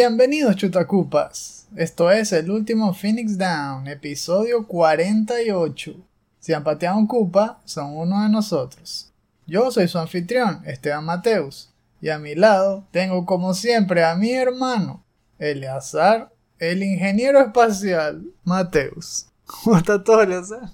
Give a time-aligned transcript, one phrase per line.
[0.00, 1.66] Bienvenidos chutacupas.
[1.74, 5.92] Esto es el último Phoenix Down, episodio 48.
[6.38, 9.12] Si han pateado un cupa, son uno de nosotros.
[9.44, 14.30] Yo soy su anfitrión, Esteban Mateus, y a mi lado tengo como siempre a mi
[14.30, 15.02] hermano,
[15.40, 16.30] Eleazar,
[16.60, 19.26] el ingeniero espacial, Mateus.
[19.46, 20.70] ¿Cómo está todo, Eleazar?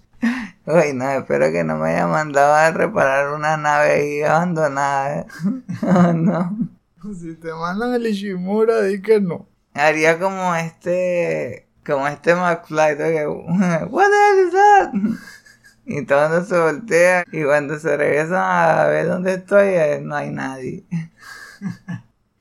[0.66, 5.24] Uy, no, espero que no me haya mandado a reparar una nave ahí abandonada.
[5.82, 6.74] Oh, no.
[7.20, 9.46] Si te mandan el Ishimura, di que no.
[9.74, 13.26] Haría como este, como este McFly, que,
[13.90, 14.92] What the hell is that?
[15.86, 20.16] Y todo mundo se voltea y cuando se regresan a ver dónde estoy, eh, no
[20.16, 20.86] hay nadie.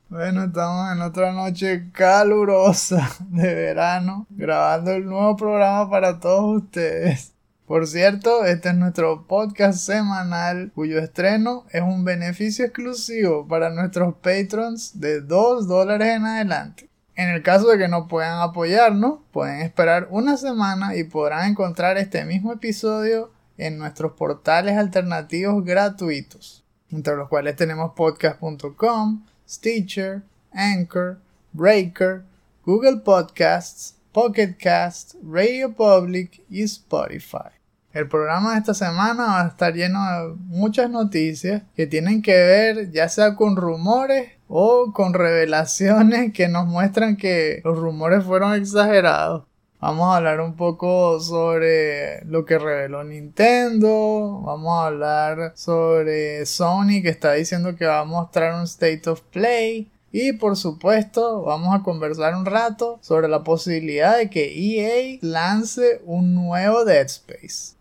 [0.07, 7.32] Bueno, estamos en otra noche calurosa de verano, grabando el nuevo programa para todos ustedes.
[7.73, 14.13] Por cierto, este es nuestro podcast semanal cuyo estreno es un beneficio exclusivo para nuestros
[14.13, 16.87] patrons de 2 dólares en adelante.
[17.15, 21.97] En el caso de que no puedan apoyarnos, pueden esperar una semana y podrán encontrar
[21.97, 30.21] este mismo episodio en nuestros portales alternativos gratuitos, entre los cuales tenemos podcast.com, Stitcher,
[30.51, 31.17] Anchor,
[31.53, 32.21] Breaker,
[32.63, 37.62] Google Podcasts, Pocket Cast, Radio Public y Spotify.
[37.93, 42.33] El programa de esta semana va a estar lleno de muchas noticias que tienen que
[42.33, 48.55] ver ya sea con rumores o con revelaciones que nos muestran que los rumores fueron
[48.55, 49.43] exagerados.
[49.79, 54.41] Vamos a hablar un poco sobre lo que reveló Nintendo.
[54.43, 59.21] Vamos a hablar sobre Sony que está diciendo que va a mostrar un State of
[59.21, 59.91] Play.
[60.11, 66.01] Y por supuesto, vamos a conversar un rato sobre la posibilidad de que EA lance
[66.05, 67.72] un nuevo Dead Space.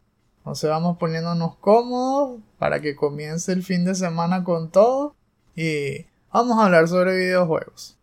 [0.43, 5.15] Entonces vamos poniéndonos cómodos para que comience el fin de semana con todo.
[5.55, 7.97] Y vamos a hablar sobre videojuegos.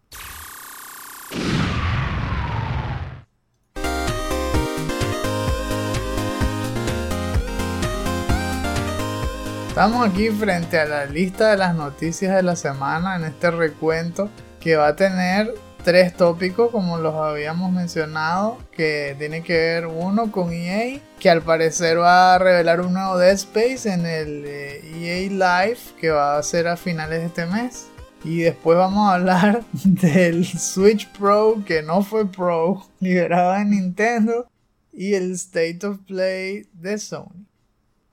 [9.68, 14.30] Estamos aquí frente a la lista de las noticias de la semana en este recuento
[14.62, 15.54] que va a tener
[15.90, 21.42] tres tópicos como los habíamos mencionado que tiene que ver uno con EA que al
[21.42, 26.38] parecer va a revelar un nuevo Dead Space en el EA e Live que va
[26.38, 27.88] a ser a finales de este mes
[28.24, 34.48] y después vamos a hablar del Switch Pro que no fue Pro liberado en Nintendo
[34.94, 37.48] y el State of Play de Sony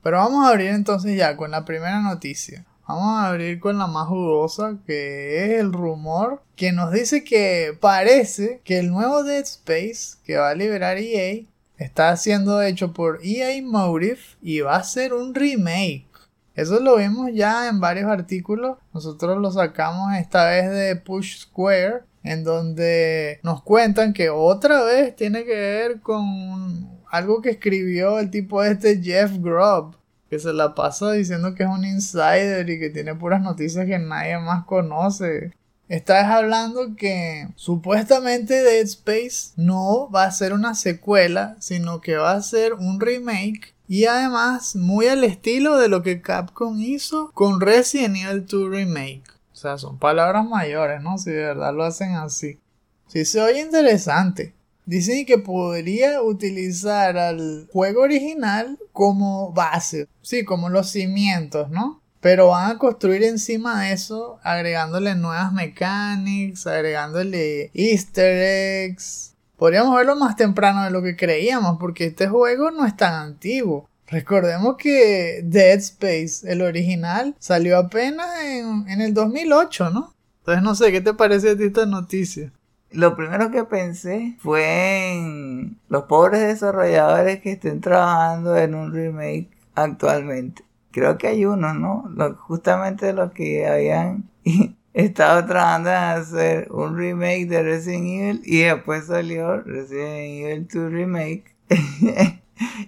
[0.03, 2.64] pero vamos a abrir entonces ya con la primera noticia.
[2.89, 7.77] Vamos a abrir con la más jugosa, que es el rumor que nos dice que
[7.81, 11.45] parece que el nuevo Dead Space que va a liberar EA
[11.79, 16.07] está siendo hecho por EA Motive y va a ser un remake.
[16.55, 18.79] Eso lo vimos ya en varios artículos.
[18.95, 25.15] Nosotros lo sacamos esta vez de Push Square, en donde nos cuentan que otra vez
[25.17, 29.97] tiene que ver con algo que escribió el tipo este Jeff Grubb,
[30.28, 33.98] que se la pasa diciendo que es un insider y que tiene puras noticias que
[33.98, 35.53] nadie más conoce.
[35.88, 42.32] Estás hablando que supuestamente Dead Space no va a ser una secuela, sino que va
[42.32, 47.60] a ser un remake y además muy al estilo de lo que Capcom hizo con
[47.60, 49.22] Resident Evil 2 Remake.
[49.53, 51.19] O sea, son palabras mayores, ¿no?
[51.19, 52.58] Si de verdad lo hacen así.
[53.06, 54.56] Sí se oye interesante.
[54.87, 62.01] Dicen que podría utilizar al juego original como base, sí, como los cimientos, ¿no?
[62.21, 69.35] Pero van a construir encima de eso, agregándole nuevas mechanics, agregándole easter eggs.
[69.56, 73.89] Podríamos verlo más temprano de lo que creíamos, porque este juego no es tan antiguo.
[74.06, 80.15] Recordemos que Dead Space, el original, salió apenas en, en el 2008, ¿no?
[80.41, 82.53] Entonces no sé, ¿qué te parece a ti esta noticia?
[82.93, 89.50] Lo primero que pensé fue en los pobres desarrolladores que estén trabajando en un remake
[89.75, 90.65] actualmente.
[90.93, 92.05] Creo que hay uno, ¿no?
[92.38, 94.31] justamente los que habían
[94.94, 100.93] estado trabajando en hacer un remake de Resident Evil y después salió Resident Evil 2
[100.93, 101.55] Remake.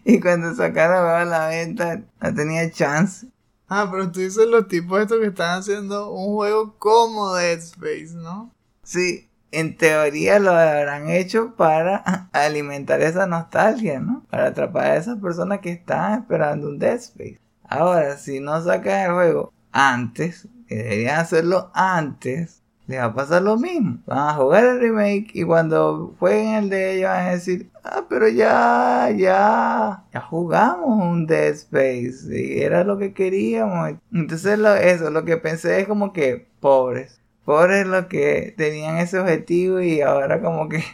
[0.05, 3.27] y cuando sacaron a la venta no tenía chance.
[3.69, 8.15] Ah, pero tú dices los tipos estos que están haciendo un juego como Dead Space,
[8.15, 8.55] ¿no?
[8.83, 14.25] Sí, en teoría lo habrán hecho para alimentar esa nostalgia, ¿no?
[14.31, 17.41] Para atrapar a esas personas que están esperando un Dead Space.
[17.65, 23.43] Ahora, si no sacan el juego antes, que deberían hacerlo antes, les va a pasar
[23.43, 23.99] lo mismo.
[24.07, 28.07] Van a jugar el remake y cuando jueguen el de ellos van a decir, ah,
[28.09, 33.95] pero ya, ya, ya jugamos un Dead Space y era lo que queríamos.
[34.13, 37.21] Entonces eso, lo que pensé es como que pobres.
[37.49, 40.85] Pobres los que tenían ese objetivo y ahora como que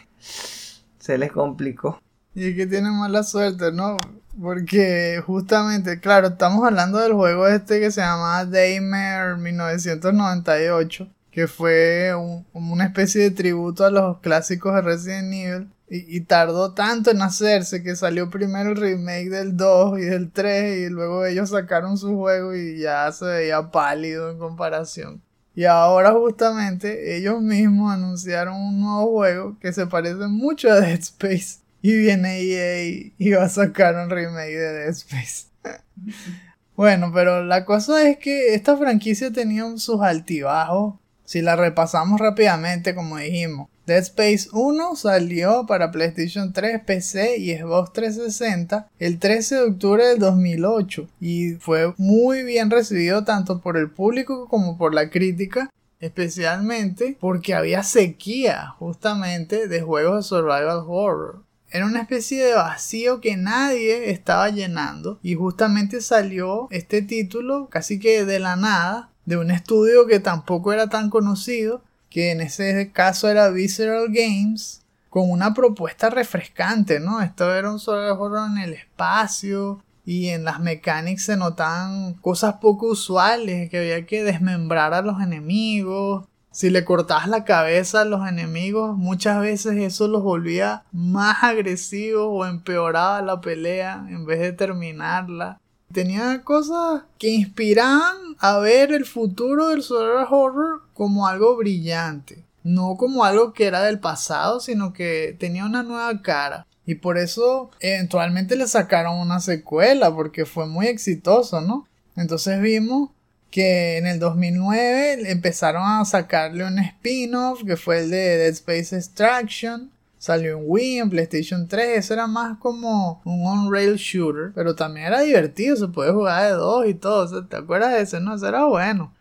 [0.99, 2.01] se les complicó.
[2.33, 3.97] Y es que tienen mala suerte, ¿no?
[4.41, 12.13] Porque justamente, claro, estamos hablando del juego este que se llama Daymer 1998 que fue
[12.53, 15.71] una especie de tributo a los clásicos de Resident Evil.
[15.89, 20.87] Y, tardó tanto en hacerse que salió primero el remake del 2 y del 3
[20.87, 25.21] y luego ellos sacaron su juego y ya se veía pálido en comparación.
[25.55, 30.99] Y ahora justamente ellos mismos anunciaron un nuevo juego que se parece mucho a Dead
[30.99, 31.59] Space.
[31.81, 35.45] Y viene EA y va a sacar un remake de Dead Space.
[36.75, 42.93] bueno, pero la cosa es que esta franquicia tenía sus altibajos si la repasamos rápidamente,
[42.93, 49.55] como dijimos, Dead Space 1 salió para PlayStation 3, PC y Xbox 360 el 13
[49.55, 54.95] de octubre del 2008 y fue muy bien recibido tanto por el público como por
[54.95, 61.43] la crítica, especialmente porque había sequía justamente de juegos de survival horror.
[61.69, 67.99] Era una especie de vacío que nadie estaba llenando y justamente salió este título casi
[67.99, 71.83] que de la nada de un estudio que tampoco era tan conocido,
[72.15, 77.21] que en ese caso era Visceral Games, con una propuesta refrescante, ¿no?
[77.21, 82.87] Esto era un solo en el espacio y en las mecánicas se notaban cosas poco
[82.87, 86.25] usuales, que había que desmembrar a los enemigos.
[86.51, 92.29] Si le cortabas la cabeza a los enemigos, muchas veces eso los volvía más agresivos
[92.29, 95.59] o empeoraba la pelea en vez de terminarla
[95.91, 102.43] tenía cosas que inspiraban a ver el futuro del survival horror como algo brillante.
[102.63, 106.65] No como algo que era del pasado, sino que tenía una nueva cara.
[106.85, 111.87] Y por eso eventualmente le sacaron una secuela, porque fue muy exitoso, ¿no?
[112.15, 113.11] Entonces vimos
[113.51, 118.95] que en el 2009 empezaron a sacarle un spin-off, que fue el de Dead Space
[118.95, 119.91] Extraction.
[120.25, 121.99] Salió en Wii, en PlayStation 3.
[121.99, 124.53] Eso era más como un on-rail shooter.
[124.55, 125.75] Pero también era divertido.
[125.75, 127.45] Se puede jugar de dos y todo.
[127.45, 128.19] ¿Te acuerdas de ese?
[128.19, 129.13] No, eso era bueno.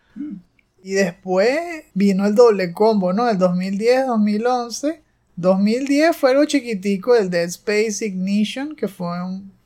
[0.82, 1.58] Y después
[1.92, 3.28] vino el doble combo, ¿no?
[3.28, 5.02] El 2010-2011.
[5.36, 9.08] 2010 fue lo chiquitico el Dead Space Ignition, que fue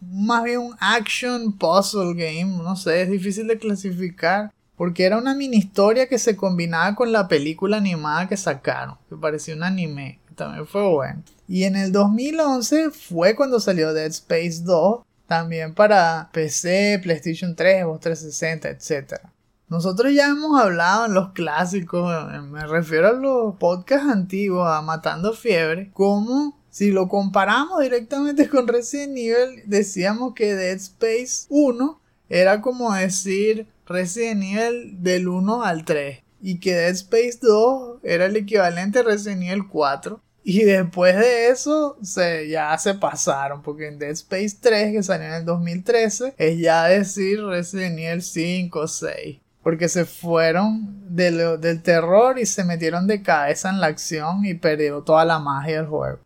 [0.00, 5.34] más bien un action puzzle game, no sé, es difícil de clasificar, porque era una
[5.34, 10.18] mini historia que se combinaba con la película animada que sacaron, que parecía un anime
[10.38, 11.22] también fue bueno.
[11.46, 17.84] Y en el 2011 fue cuando salió Dead Space 2, también para PC, PlayStation 3,
[17.84, 19.20] Xbox 360, etc.
[19.68, 24.80] Nosotros ya hemos hablado en los clásicos, eh, me refiero a los podcasts antiguos, a
[24.80, 32.00] Matando Fiebre, como si lo comparamos directamente con Resident Evil, decíamos que Dead Space 1
[32.30, 38.26] era como decir Resident Evil del 1 al 3 y que Dead Space 2 era
[38.26, 40.20] el equivalente a Resident Evil 4
[40.50, 45.26] y después de eso, se, ya se pasaron, porque en Dead Space 3, que salió
[45.26, 49.40] en el 2013, es ya decir Resident Evil 5 o 6.
[49.62, 55.02] Porque se fueron del terror y se metieron de cabeza en la acción y perdió
[55.02, 56.20] toda la magia del juego.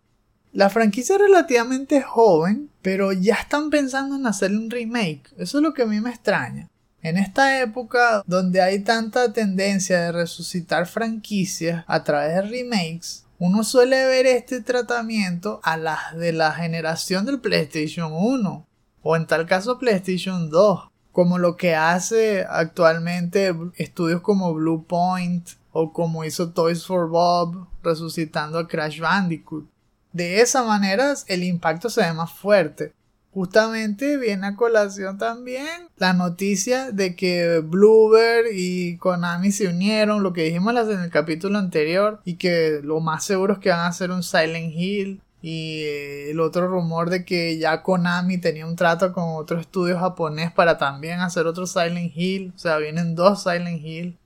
[0.53, 5.33] La franquicia es relativamente joven, pero ya están pensando en hacer un remake.
[5.37, 6.69] Eso es lo que a mí me extraña.
[7.03, 13.65] En esta época donde hay tanta tendencia de resucitar franquicias a través de remakes, uno
[13.65, 18.67] suele ver este tratamiento a las de la generación del PlayStation 1
[19.03, 25.49] o en tal caso PlayStation 2, como lo que hace actualmente estudios como Blue Point
[25.73, 29.69] o como hizo Toys for Bob resucitando a Crash Bandicoot.
[30.13, 32.93] De esa manera el impacto se ve más fuerte.
[33.33, 40.35] Justamente viene a colación también la noticia de que Bluebird y Konami se unieron, lo
[40.35, 43.87] que dijimos en el capítulo anterior, y que lo más seguro es que van a
[43.87, 45.23] hacer un Silent Hill.
[45.41, 45.83] Y
[46.29, 50.77] el otro rumor de que ya Konami tenía un trato con otro estudio japonés para
[50.77, 52.53] también hacer otro Silent Hill.
[52.55, 54.19] O sea, vienen dos Silent Hill.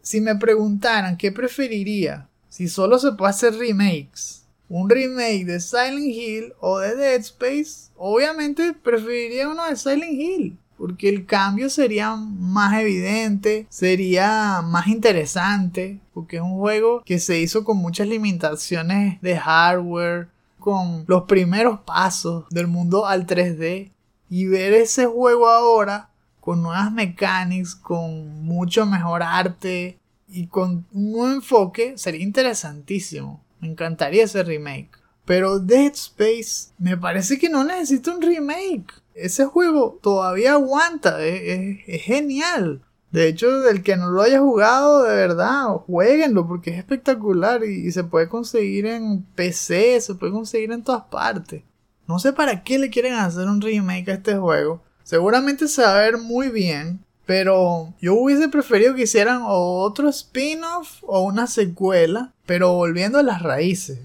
[0.00, 6.06] Si me preguntaran qué preferiría, si solo se puede hacer remakes un remake de Silent
[6.06, 10.58] Hill o de Dead Space, obviamente preferiría uno de Silent Hill.
[10.76, 17.38] Porque el cambio sería más evidente, sería más interesante, porque es un juego que se
[17.40, 20.28] hizo con muchas limitaciones de hardware,
[20.58, 23.92] con los primeros pasos del mundo al 3D.
[24.28, 31.12] Y ver ese juego ahora con nuevas mecánicas, con mucho mejor arte, y con un
[31.12, 33.40] nuevo enfoque sería interesantísimo.
[33.64, 34.90] Me encantaría ese remake.
[35.24, 38.92] Pero Dead Space me parece que no necesita un remake.
[39.14, 42.82] Ese juego todavía aguanta, es, genial.
[43.10, 47.86] De hecho, el que no lo haya jugado, de verdad, jueguenlo porque es espectacular y,
[47.86, 51.62] y, se puede conseguir en PC, se puede conseguir en todas partes.
[52.06, 54.82] No sé para qué le quieren hacer un remake a este juego.
[55.04, 61.02] Seguramente se va a ver muy bien, pero yo hubiese preferido que hicieran otro spin-off
[61.02, 63.98] o una secuela, pero volviendo a las raíces.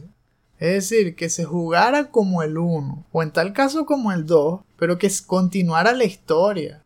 [0.59, 4.61] Es decir, que se jugara como el 1, o en tal caso como el 2,
[4.77, 6.83] pero que continuara la historia.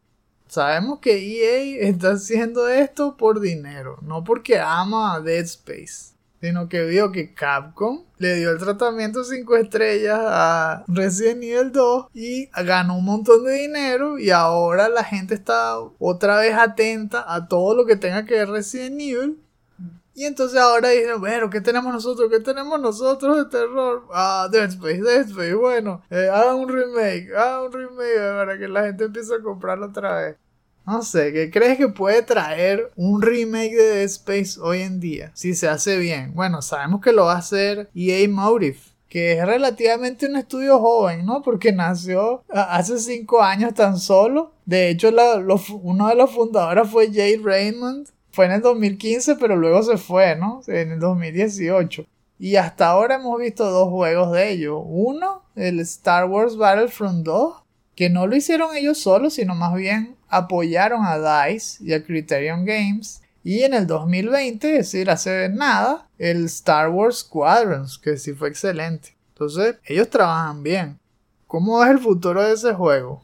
[0.47, 6.12] Sabemos que EA está haciendo esto por dinero, no porque ama a Dead Space,
[6.43, 12.07] sino que vio que Capcom le dio el tratamiento 5 estrellas a Resident Evil 2
[12.13, 17.47] y ganó un montón de dinero y ahora la gente está otra vez atenta a
[17.47, 19.39] todo lo que tenga que ver Resident Evil
[20.15, 22.29] y entonces ahora dicen, bueno, ¿qué tenemos nosotros?
[22.29, 24.03] ¿Qué tenemos nosotros de terror?
[24.11, 28.83] Ah, Dead Space, Dead Space, bueno, eh, un remake, hagan un remake para que la
[28.83, 30.37] gente empiece a comprarlo otra vez.
[30.85, 35.31] No sé, ¿qué crees que puede traer un remake de Dead Space hoy en día?
[35.33, 36.33] Si se hace bien.
[36.33, 41.25] Bueno, sabemos que lo va a hacer EA Motive, que es relativamente un estudio joven,
[41.25, 41.41] ¿no?
[41.41, 44.51] Porque nació hace cinco años tan solo.
[44.65, 45.09] De hecho,
[45.83, 50.35] uno de los fundadores fue Jay Raymond, fue en el 2015, pero luego se fue,
[50.35, 50.61] ¿no?
[50.67, 52.05] En el 2018.
[52.39, 54.81] Y hasta ahora hemos visto dos juegos de ellos.
[54.83, 57.62] Uno, el Star Wars Battlefront 2,
[57.95, 62.65] que no lo hicieron ellos solos, sino más bien apoyaron a DICE y a Criterion
[62.65, 63.21] Games.
[63.43, 68.49] Y en el 2020, es decir, hace nada, el Star Wars Squadrons, que sí fue
[68.49, 69.17] excelente.
[69.29, 70.99] Entonces, ellos trabajan bien.
[71.47, 73.23] ¿Cómo es el futuro de ese juego?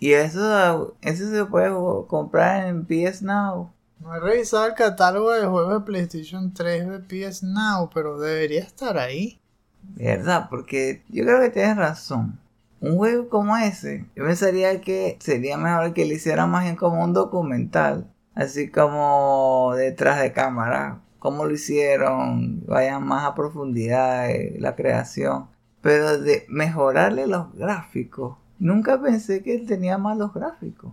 [0.00, 1.70] Y eso, eso se puede
[2.08, 3.70] comprar en PS Now.
[4.00, 8.62] No he revisado el catálogo de juegos de PlayStation 3 de PS Now, pero debería
[8.62, 9.38] estar ahí.
[9.82, 10.48] ¿Verdad?
[10.48, 12.39] Porque yo creo que tienes razón.
[12.80, 17.04] Un juego como ese, yo pensaría que sería mejor que le hicieran más bien como
[17.04, 18.10] un documental.
[18.34, 21.02] Así como detrás de cámara.
[21.18, 25.48] Cómo lo hicieron, vayan más a profundidad de la creación.
[25.82, 28.38] Pero de mejorarle los gráficos.
[28.58, 30.92] Nunca pensé que él tenía malos gráficos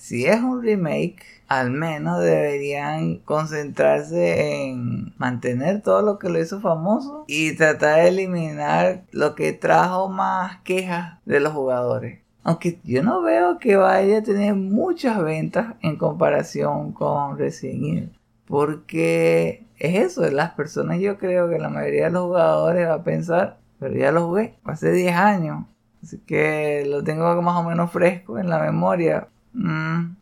[0.00, 6.58] si es un remake, al menos deberían concentrarse en mantener todo lo que lo hizo
[6.58, 12.20] famoso y tratar de eliminar lo que trajo más quejas de los jugadores.
[12.42, 18.18] Aunque yo no veo que vaya a tener muchas ventas en comparación con Resident Evil.
[18.46, 23.04] Porque es eso, las personas yo creo que la mayoría de los jugadores va a
[23.04, 25.66] pensar, pero ya lo jugué hace 10 años.
[26.02, 29.28] Así que lo tengo más o menos fresco en la memoria.
[29.52, 30.16] Mm.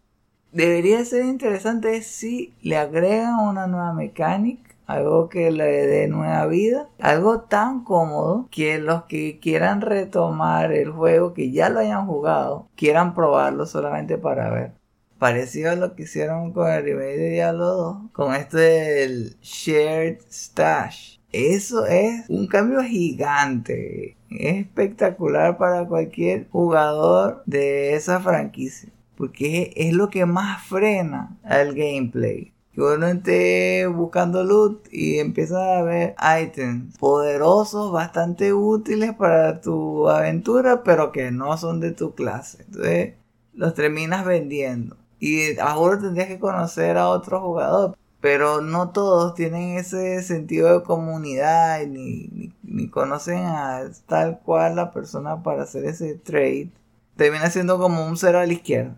[0.52, 6.88] Debería ser interesante si le agregan una nueva mecánica, algo que le dé nueva vida,
[6.98, 12.68] algo tan cómodo que los que quieran retomar el juego, que ya lo hayan jugado,
[12.76, 14.72] quieran probarlo solamente para ver.
[15.18, 20.20] Parecido a lo que hicieron con el remake de Diablo 2, con esto del Shared
[20.30, 21.18] Stash.
[21.30, 24.16] Eso es un cambio gigante.
[24.30, 31.74] Es espectacular para cualquier jugador de esa franquicia porque es lo que más frena al
[31.74, 32.52] gameplay.
[32.72, 40.08] Que uno esté buscando loot y empieza a ver ítems poderosos, bastante útiles para tu
[40.08, 42.62] aventura, pero que no son de tu clase.
[42.68, 43.14] Entonces
[43.54, 44.96] los terminas vendiendo.
[45.18, 47.98] Y ahora tendrías que conocer a otro jugador.
[48.20, 54.92] Pero no todos tienen ese sentido de comunidad ni, ni conocen a tal cual la
[54.92, 56.70] persona para hacer ese trade.
[57.16, 58.96] Termina siendo como un cero a la izquierda.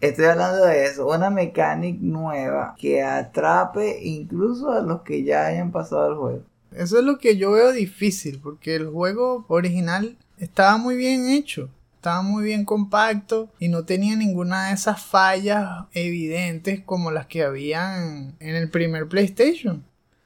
[0.00, 5.72] Estoy hablando de eso, una mecánica nueva que atrape incluso a los que ya hayan
[5.72, 6.42] pasado el juego.
[6.70, 11.68] Eso es lo que yo veo difícil, porque el juego original estaba muy bien hecho,
[11.96, 17.42] estaba muy bien compacto y no tenía ninguna de esas fallas evidentes como las que
[17.42, 19.82] habían en el primer PlayStation.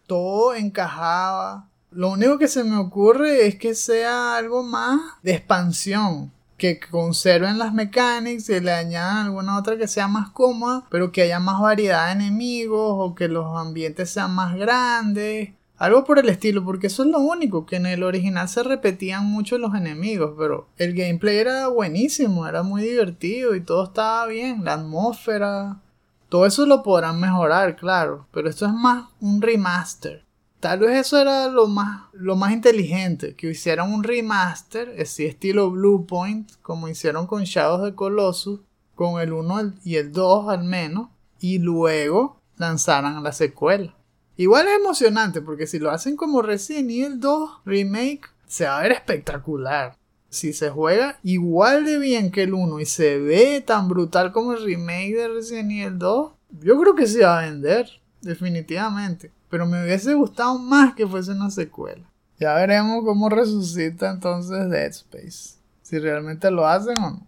[0.06, 1.70] Todo encajaba.
[1.90, 6.30] Lo único que se me ocurre es que sea algo más de expansión
[6.62, 11.22] que conserven las mecánicas y le añadan alguna otra que sea más cómoda, pero que
[11.22, 15.54] haya más variedad de enemigos o que los ambientes sean más grandes.
[15.76, 19.26] Algo por el estilo, porque eso es lo único, que en el original se repetían
[19.26, 24.62] mucho los enemigos, pero el gameplay era buenísimo, era muy divertido y todo estaba bien,
[24.62, 25.80] la atmósfera,
[26.28, 30.24] todo eso lo podrán mejorar, claro, pero esto es más un remaster.
[30.62, 35.72] Tal vez eso era lo más, lo más inteligente, que hicieran un remaster, así estilo
[35.72, 38.60] Bluepoint, como hicieron con Shadows de Colossus,
[38.94, 41.08] con el 1 y el 2 al menos,
[41.40, 43.96] y luego lanzaran la secuela.
[44.36, 48.82] Igual es emocionante porque si lo hacen como Resident Evil 2 Remake, se va a
[48.82, 49.96] ver espectacular.
[50.28, 54.52] Si se juega igual de bien que el 1 y se ve tan brutal como
[54.52, 59.32] el remake de Resident Evil 2, yo creo que se va a vender, definitivamente.
[59.52, 62.10] Pero me hubiese gustado más que fuese una secuela.
[62.40, 65.58] Ya veremos cómo resucita entonces Dead Space.
[65.82, 67.26] Si realmente lo hacen o no.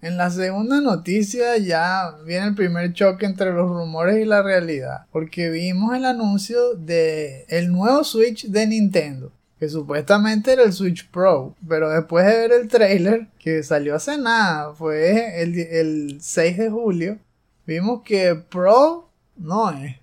[0.00, 5.06] En la segunda noticia ya viene el primer choque entre los rumores y la realidad,
[5.10, 11.10] porque vimos el anuncio de el nuevo Switch de Nintendo, que supuestamente era el Switch
[11.10, 16.58] Pro, pero después de ver el trailer que salió hace nada, fue el, el 6
[16.58, 17.18] de julio,
[17.66, 19.96] vimos que Pro no es.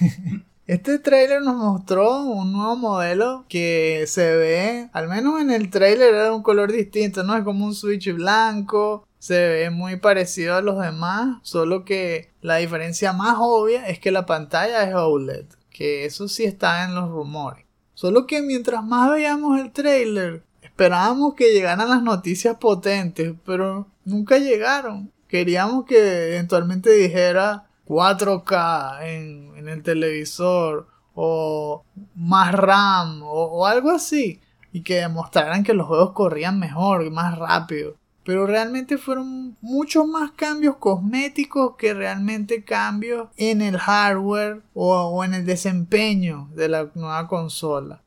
[0.66, 6.14] Este trailer nos mostró un nuevo modelo que se ve, al menos en el trailer
[6.14, 10.62] era un color distinto, no es como un Switch blanco, se ve muy parecido a
[10.62, 16.06] los demás, solo que la diferencia más obvia es que la pantalla es OLED, que
[16.06, 17.66] eso sí está en los rumores.
[17.92, 24.38] Solo que mientras más veíamos el trailer, esperábamos que llegaran las noticias potentes, pero nunca
[24.38, 25.12] llegaron.
[25.28, 34.40] Queríamos que eventualmente dijera 4K en, el televisor o más RAM o, algo así
[34.72, 37.96] y que demostraran que los juegos corrían mejor y más rápido.
[38.24, 45.24] Pero realmente fueron muchos más cambios cosméticos que realmente cambios en el hardware o, o
[45.24, 48.00] en el desempeño de la nueva consola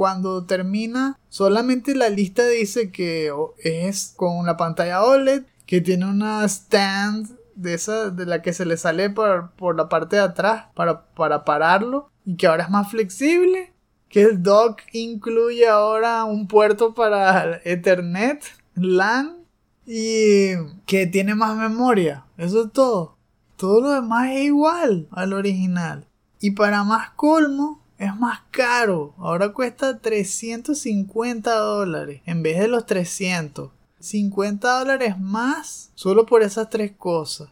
[0.00, 6.42] cuando termina solamente la lista dice que es con la pantalla OLED que tiene una
[6.46, 10.66] stand de esa de la que se le sale por, por la parte de atrás
[10.74, 13.72] para, para pararlo y que ahora es más flexible
[14.08, 18.42] que el dock incluye ahora un puerto para Ethernet
[18.74, 19.44] LAN
[19.86, 20.54] y
[20.86, 22.24] que tiene más memoria.
[22.36, 23.16] Eso es todo.
[23.56, 26.06] Todo lo demás es igual al original.
[26.40, 29.14] Y para más colmo es más caro.
[29.18, 36.70] Ahora cuesta 350 dólares en vez de los 300 50 dólares más solo por esas
[36.70, 37.50] tres cosas.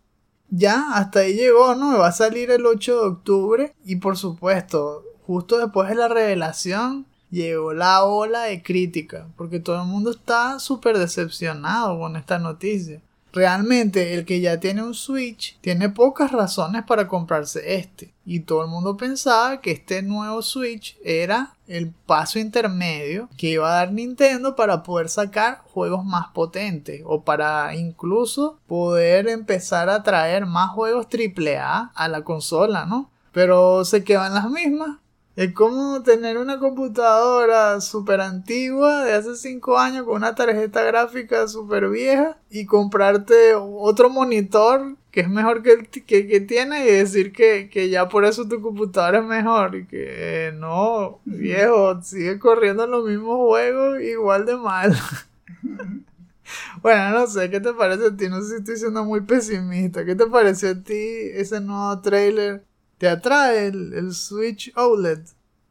[0.50, 1.98] Ya, hasta ahí llegó, ¿no?
[1.98, 7.06] Va a salir el 8 de octubre y por supuesto, justo después de la revelación,
[7.30, 13.02] llegó la ola de crítica, porque todo el mundo está súper decepcionado con esta noticia.
[13.32, 18.14] Realmente el que ya tiene un Switch tiene pocas razones para comprarse este.
[18.24, 23.68] Y todo el mundo pensaba que este nuevo Switch era el paso intermedio que iba
[23.68, 30.02] a dar Nintendo para poder sacar juegos más potentes o para incluso poder empezar a
[30.02, 33.10] traer más juegos AAA a la consola, ¿no?
[33.32, 34.98] Pero se quedan las mismas.
[35.38, 41.46] Es como tener una computadora súper antigua de hace 5 años con una tarjeta gráfica
[41.46, 47.32] súper vieja y comprarte otro monitor que es mejor que el que, tiene y decir
[47.32, 53.04] que, ya por eso tu computadora es mejor y que no, viejo, sigue corriendo los
[53.06, 54.98] mismos juegos igual de mal.
[56.82, 58.28] bueno, no sé, ¿qué te parece a ti?
[58.28, 60.04] No sé si estoy siendo muy pesimista.
[60.04, 62.64] ¿Qué te pareció a ti ese nuevo trailer
[62.98, 65.20] ¿Te atrae el, Switch OLED?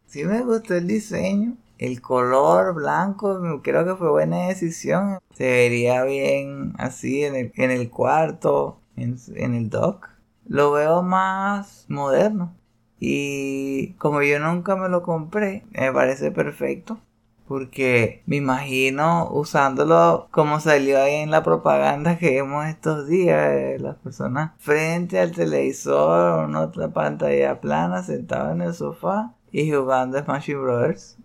[0.05, 1.57] Sí me gustó el diseño.
[1.77, 5.19] El color blanco creo que fue buena decisión.
[5.33, 10.07] Se vería bien así en el, en el cuarto, en, en el dock.
[10.47, 12.55] Lo veo más moderno.
[12.97, 16.97] Y como yo nunca me lo compré, me parece perfecto
[17.47, 23.95] porque me imagino usándolo como salió ahí en la propaganda que vemos estos días, las
[23.97, 30.51] personas frente al televisor, en otra pantalla plana, sentado en el sofá y jugando Smash
[30.53, 31.17] Brothers.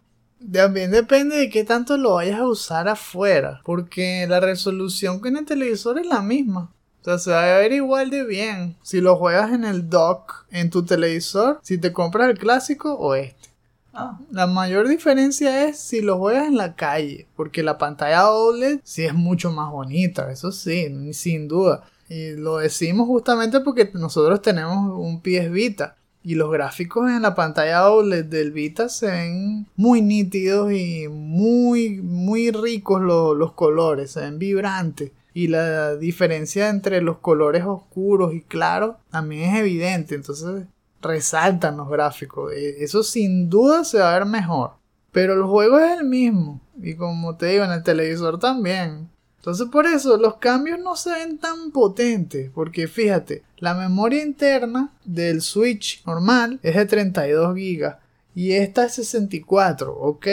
[0.51, 5.37] También depende de qué tanto lo vayas a usar afuera, porque la resolución que en
[5.37, 6.73] el televisor es la misma.
[7.01, 10.47] O sea, se va a ver igual de bien si lo juegas en el dock
[10.51, 13.52] en tu televisor, si te compras el clásico o este.
[13.95, 14.19] Ah.
[14.31, 19.05] La mayor diferencia es si lo juegas en la calle, porque la pantalla OLED sí
[19.05, 21.85] es mucho más bonita, eso sí, sin duda.
[22.09, 27.35] Y lo decimos justamente porque nosotros tenemos un PS Vita y los gráficos en la
[27.35, 34.21] pantalla OLED del Vita se ven muy nítidos y muy, muy ricos los colores, se
[34.21, 35.13] ven vibrantes.
[35.35, 40.15] Y la diferencia entre los colores oscuros y claros también es evidente.
[40.15, 40.67] Entonces
[41.03, 42.53] resaltan los gráficos.
[42.53, 44.73] E, eso sin duda se va a ver mejor.
[45.11, 46.61] Pero el juego es el mismo.
[46.81, 49.11] Y como te digo, en el televisor también.
[49.37, 52.51] Entonces por eso los cambios no se ven tan potentes.
[52.55, 57.97] Porque fíjate, la memoria interna del Switch normal es de 32 GB.
[58.35, 59.93] Y esta es 64.
[59.93, 60.27] Ok,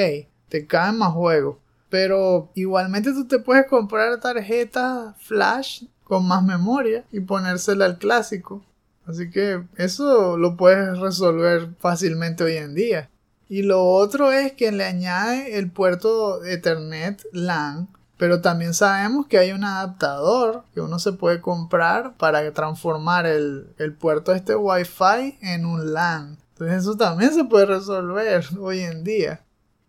[0.48, 1.58] te caen más juegos.
[1.90, 8.64] Pero igualmente tú te puedes comprar tarjetas flash con más memoria y ponérsela al clásico.
[9.10, 13.10] Así que eso lo puedes resolver fácilmente hoy en día.
[13.48, 19.40] Y lo otro es que le añade el puerto Ethernet LAN, pero también sabemos que
[19.40, 25.40] hay un adaptador que uno se puede comprar para transformar el, el puerto este Wi-Fi
[25.42, 26.38] en un LAN.
[26.52, 29.42] Entonces eso también se puede resolver hoy en día.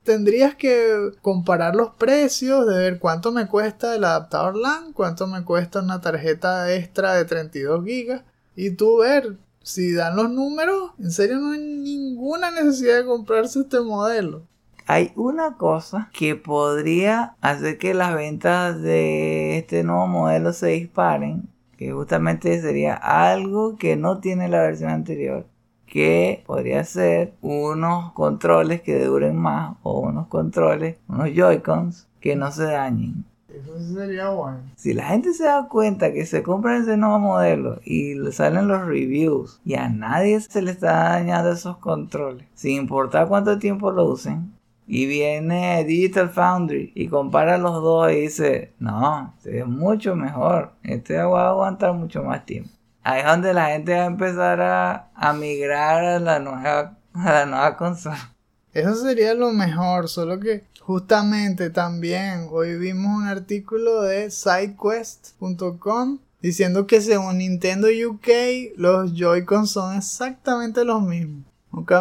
[0.02, 5.44] Tendrías que comparar los precios, de ver cuánto me cuesta el adaptador LAN, cuánto me
[5.44, 8.29] cuesta una tarjeta extra de 32 GB
[8.60, 13.60] y tú ver si dan los números, en serio no hay ninguna necesidad de comprarse
[13.60, 14.42] este modelo.
[14.86, 21.48] Hay una cosa que podría hacer que las ventas de este nuevo modelo se disparen,
[21.78, 25.46] que justamente sería algo que no tiene la versión anterior,
[25.86, 32.52] que podría ser unos controles que duren más o unos controles, unos Joy-Cons que no
[32.52, 33.24] se dañen.
[33.52, 34.60] Eso sería bueno.
[34.76, 38.68] Si la gente se da cuenta que se compra ese nuevo modelo y le salen
[38.68, 43.90] los reviews y a nadie se le está dañando esos controles, sin importar cuánto tiempo
[43.90, 44.52] lo usen,
[44.86, 50.72] y viene Digital Foundry y compara los dos y dice, no, este es mucho mejor,
[50.82, 52.70] este va a aguantar mucho más tiempo.
[53.02, 57.32] Ahí es donde la gente va a empezar a, a migrar a la nueva, a
[57.32, 58.34] la nueva consola.
[58.72, 66.86] Eso sería lo mejor, solo que justamente también hoy vimos un artículo de sidequest.com diciendo
[66.86, 68.28] que según Nintendo UK
[68.76, 71.44] los Joy-Con son exactamente los mismos.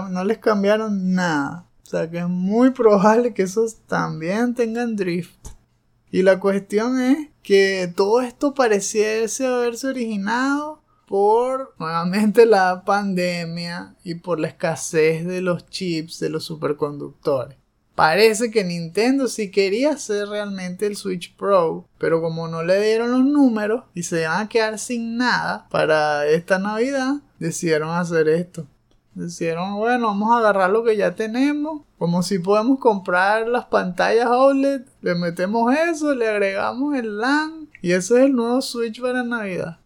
[0.09, 1.67] No les cambiaron nada.
[1.83, 5.49] O sea que es muy probable que esos también tengan drift.
[6.11, 14.15] Y la cuestión es que todo esto pareciese haberse originado por nuevamente la pandemia y
[14.15, 17.58] por la escasez de los chips de los superconductores.
[17.99, 23.11] Parece que Nintendo sí quería hacer realmente el Switch Pro, pero como no le dieron
[23.11, 28.65] los números y se van a quedar sin nada para esta Navidad, decidieron hacer esto.
[29.15, 31.81] Decidieron, bueno, vamos a agarrar lo que ya tenemos.
[31.97, 37.91] Como si podemos comprar las pantallas OLED, le metemos eso, le agregamos el LAN y
[37.91, 39.79] ese es el nuevo Switch para Navidad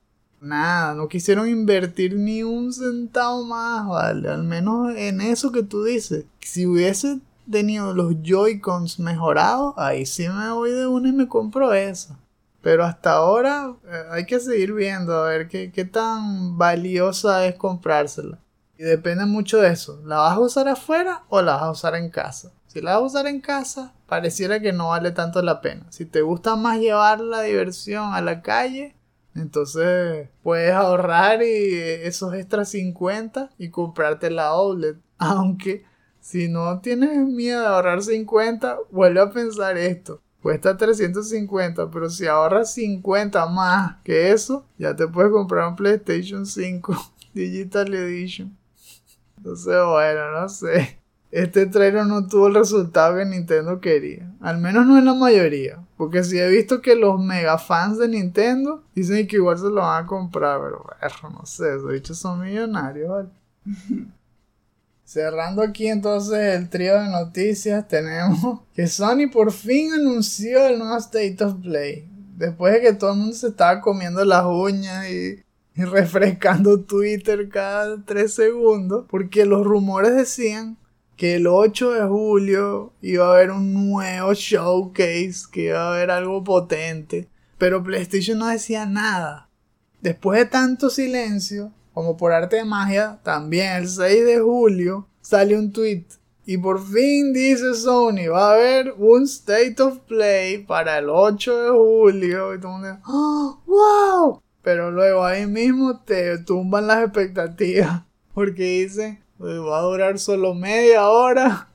[0.43, 5.83] nada, no quisieron invertir ni un centavo más, vale, al menos en eso que tú
[5.85, 6.25] dices.
[6.41, 11.73] Si hubiese tenido los Joy-Cons mejorados, ahí sí me voy de una y me compro
[11.73, 12.17] eso.
[12.61, 17.55] Pero hasta ahora eh, hay que seguir viendo a ver qué, qué tan valiosa es
[17.55, 18.39] comprársela.
[18.77, 20.01] Y depende mucho de eso.
[20.05, 22.51] ¿La vas a usar afuera o la vas a usar en casa?
[22.67, 25.85] Si la vas a usar en casa, pareciera que no vale tanto la pena.
[25.89, 28.95] Si te gusta más llevar la diversión a la calle,
[29.35, 34.95] entonces puedes ahorrar y esos extra 50 y comprarte la OLED.
[35.17, 35.85] Aunque
[36.23, 40.21] si no tienes miedo de ahorrar 50, vuelve a pensar esto.
[40.41, 46.45] Cuesta 350, pero si ahorras 50 más que eso, ya te puedes comprar un PlayStation
[46.45, 46.95] 5
[47.33, 48.57] Digital Edition.
[49.37, 54.31] Entonces, bueno, no sé este trailer no tuvo el resultado que Nintendo quería.
[54.39, 55.83] Al menos no en la mayoría.
[55.97, 59.81] Porque sí he visto que los mega fans de Nintendo dicen que igual se lo
[59.81, 60.61] van a comprar.
[60.61, 63.29] Pero bueno, no sé, esos dichos son millonarios, ¿vale?
[65.05, 70.97] Cerrando aquí entonces el trío de noticias, tenemos que Sony por fin anunció el nuevo
[70.97, 72.07] State of Play.
[72.37, 75.43] Después de que todo el mundo se estaba comiendo las uñas y,
[75.75, 80.77] refrescando Twitter cada 3 segundos, porque los rumores decían
[81.17, 86.11] que el 8 de julio iba a haber un nuevo showcase, que iba a haber
[86.11, 89.49] algo potente, pero PlayStation no decía nada.
[90.01, 95.57] Después de tanto silencio, como por arte de magia, también el 6 de julio sale
[95.57, 96.05] un tweet
[96.45, 101.63] y por fin dice Sony, va a haber un State of Play para el 8
[101.63, 102.53] de julio.
[102.53, 104.41] Y todo el mundo ¡Oh, ¡Wow!
[104.61, 108.03] Pero luego ahí mismo te tumban las expectativas.
[108.33, 111.69] Porque dicen, pues va a durar solo media hora.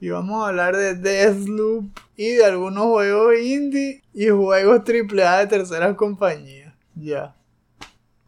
[0.00, 1.86] Y vamos a hablar de Deathloop
[2.16, 6.74] y de algunos juegos indie y juegos AAA de terceras compañías.
[6.94, 7.34] Ya.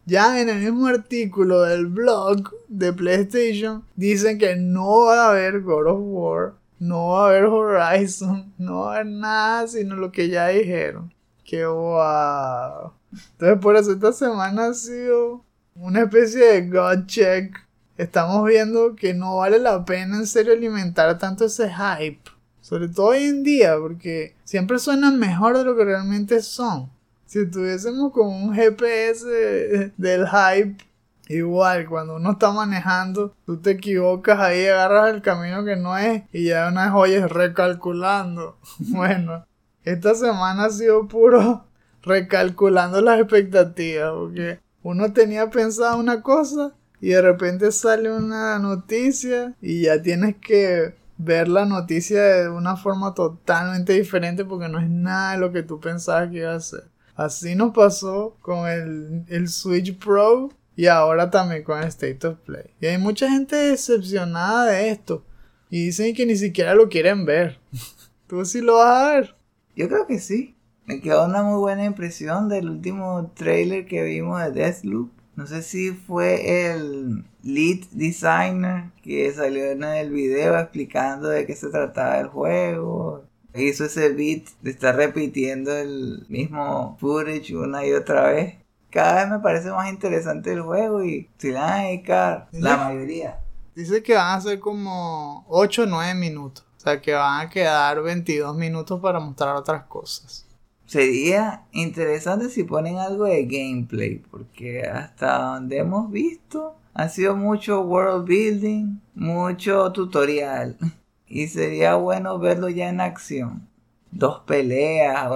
[0.06, 5.60] Ya en el mismo artículo del blog de PlayStation dicen que no va a haber
[5.60, 10.12] God of War, no va a haber Horizon, no va a haber nada sino lo
[10.12, 11.12] que ya dijeron.
[11.44, 12.92] Que wow.
[13.32, 17.66] Entonces por eso esta semana ha sido una especie de God check
[17.98, 22.30] estamos viendo que no vale la pena en serio alimentar tanto ese hype.
[22.60, 26.90] Sobre todo hoy en día, porque siempre suenan mejor de lo que realmente son.
[27.36, 30.82] Si tuviésemos como un GPS del hype,
[31.28, 36.22] igual cuando uno está manejando, tú te equivocas ahí, agarras el camino que no es
[36.32, 38.56] y ya una joya recalculando.
[38.78, 39.44] Bueno,
[39.84, 41.66] esta semana ha sido puro
[42.00, 46.72] recalculando las expectativas, porque uno tenía pensado una cosa
[47.02, 52.76] y de repente sale una noticia y ya tienes que ver la noticia de una
[52.78, 56.60] forma totalmente diferente porque no es nada de lo que tú pensabas que iba a
[56.60, 56.95] ser.
[57.16, 62.74] Así nos pasó con el, Switch Pro y ahora también con el State of Play.
[62.78, 65.24] Y hay mucha gente decepcionada de esto
[65.70, 67.58] y dicen que ni siquiera lo quieren ver.
[68.26, 69.34] ¿Tú sí lo vas a ver?
[69.74, 70.54] Yo creo que sí.
[70.84, 75.10] Me quedó una muy buena impresión del último trailer que vimos de Deathloop.
[75.34, 81.54] No sé si fue el lead designer que salió en el video explicando de qué
[81.54, 83.24] se trataba el juego.
[83.56, 88.54] Hizo ese beat de estar repitiendo el mismo footage una y otra vez.
[88.90, 92.76] Cada vez me parece más interesante el juego y si le van a dedicar la
[92.76, 93.40] mayoría.
[93.74, 96.64] Dice que van a ser como 8 o 9 minutos.
[96.76, 100.46] O sea que van a quedar 22 minutos para mostrar otras cosas
[100.86, 107.82] sería interesante si ponen algo de gameplay, porque hasta donde hemos visto ha sido mucho
[107.82, 110.78] world building, mucho tutorial.
[111.28, 113.68] Y sería bueno verlo ya en acción.
[114.10, 115.28] Dos peleas,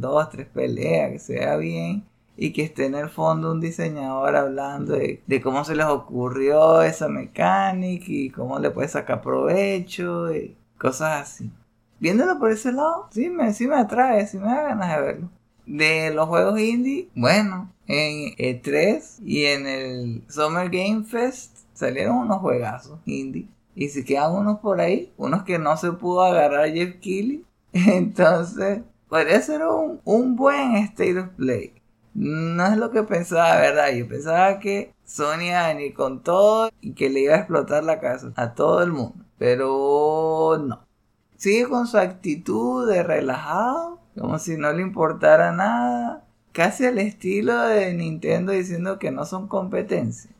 [0.00, 2.04] dos, tres peleas, que se bien.
[2.36, 6.82] Y que esté en el fondo un diseñador hablando de, de cómo se les ocurrió
[6.82, 11.50] esa mecánica y cómo le puede sacar provecho y cosas así
[12.00, 15.30] viéndolo por ese lado, sí me, sí me atrae, sí me da ganas de verlo.
[15.66, 22.38] De los juegos indie, bueno, en E3 y en el Summer Game Fest salieron unos
[22.38, 23.46] juegazos indie.
[23.74, 27.44] Y si quedan unos por ahí, unos que no se pudo agarrar Jeff Keighley.
[27.72, 31.74] Entonces, podría ser un, un buen State of Play.
[32.14, 33.92] No es lo que pensaba, ¿verdad?
[33.92, 37.84] Yo pensaba que Sony iba a venir con todo y que le iba a explotar
[37.84, 39.24] la casa a todo el mundo.
[39.38, 40.90] Pero no
[41.40, 47.58] sigue con su actitud de relajado, como si no le importara nada, casi al estilo
[47.62, 50.30] de Nintendo diciendo que no son competencia.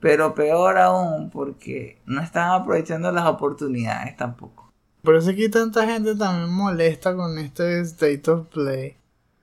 [0.00, 4.72] Pero peor aún, porque no están aprovechando las oportunidades tampoco.
[5.02, 8.96] Por eso aquí tanta gente también molesta con este State of Play.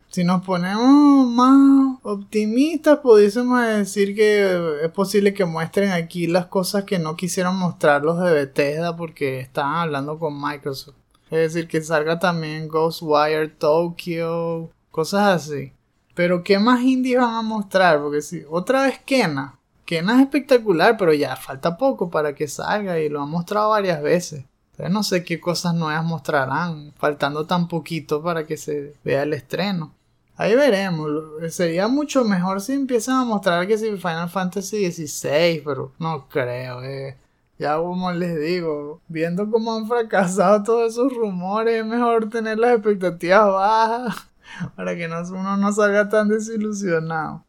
[0.10, 6.86] Si nos ponemos más optimistas, pudiésemos decir que es posible que muestren aquí las cosas
[6.86, 10.96] que no quisieron mostrar los de Bethesda porque estaban hablando con Microsoft.
[11.30, 15.74] Es decir, que salga también Ghostwire Tokyo, cosas así.
[16.16, 18.00] Pero ¿qué más indies van a mostrar?
[18.02, 19.57] Porque si otra vez Kena.
[19.88, 24.02] Kena es espectacular, pero ya falta poco para que salga y lo han mostrado varias
[24.02, 24.44] veces.
[24.72, 29.34] Entonces no sé qué cosas nuevas mostrarán, faltando tan poquito para que se vea el
[29.34, 29.94] estreno.
[30.36, 31.10] Ahí veremos.
[31.52, 36.84] Sería mucho mejor si empiezan a mostrar que si Final Fantasy XVI, pero no creo.
[36.84, 37.16] Eh.
[37.58, 42.74] Ya como les digo, viendo cómo han fracasado todos esos rumores, es mejor tener las
[42.74, 44.28] expectativas bajas
[44.76, 47.47] para que no, uno no salga tan desilusionado.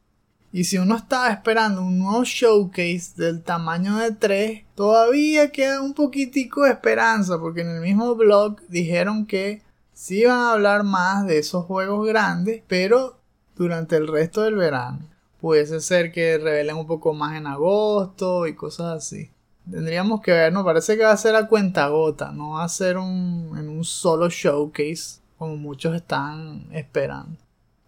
[0.50, 5.92] Y si uno estaba esperando un nuevo showcase del tamaño de 3, todavía queda un
[5.92, 11.26] poquitico de esperanza, porque en el mismo blog dijeron que sí iban a hablar más
[11.26, 13.18] de esos juegos grandes, pero
[13.56, 15.00] durante el resto del verano.
[15.40, 19.30] Puede ser que revelen un poco más en agosto y cosas así.
[19.70, 22.68] Tendríamos que ver, no parece que va a ser a cuenta gota, no va a
[22.68, 27.37] ser un, en un solo showcase como muchos están esperando.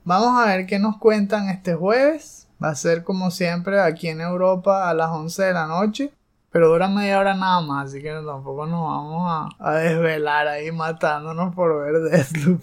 [0.04, 2.48] Vamos a ver qué nos cuentan este jueves.
[2.62, 6.12] Va a ser como siempre aquí en Europa a las 11 de la noche.
[6.52, 10.72] Pero dura media hora nada más, así que tampoco nos vamos a, a desvelar ahí
[10.72, 12.60] matándonos por ver Deathloop.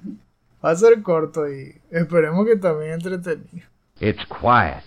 [0.64, 3.66] Va a ser corto y esperemos que también entretenido.
[4.00, 4.82] It's quiet.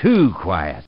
[0.00, 0.86] Too quiet.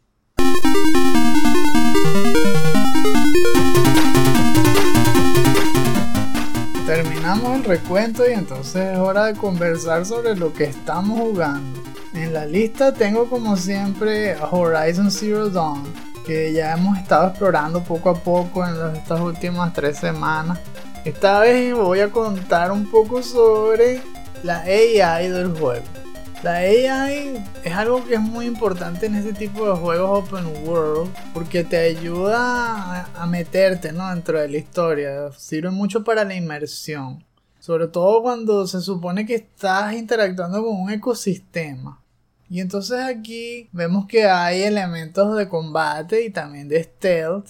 [6.87, 11.84] Terminamos el recuento y entonces es hora de conversar sobre lo que estamos jugando.
[12.15, 15.83] En la lista tengo como siempre Horizon Zero Dawn,
[16.25, 20.61] que ya hemos estado explorando poco a poco en estas últimas tres semanas.
[21.05, 24.01] Esta vez voy a contar un poco sobre
[24.45, 25.85] la AI del juego.
[26.45, 31.11] La AI es algo que es muy importante en este tipo de juegos open world
[31.33, 34.09] porque te ayuda a, meterte ¿no?
[34.11, 35.33] dentro de la historia.
[35.33, 37.25] Sirve mucho para la inmersión.
[37.59, 42.04] Sobre todo cuando se supone que estás interactuando con un ecosistema.
[42.49, 47.49] Y entonces aquí vemos que hay elementos de combate y también de stealth.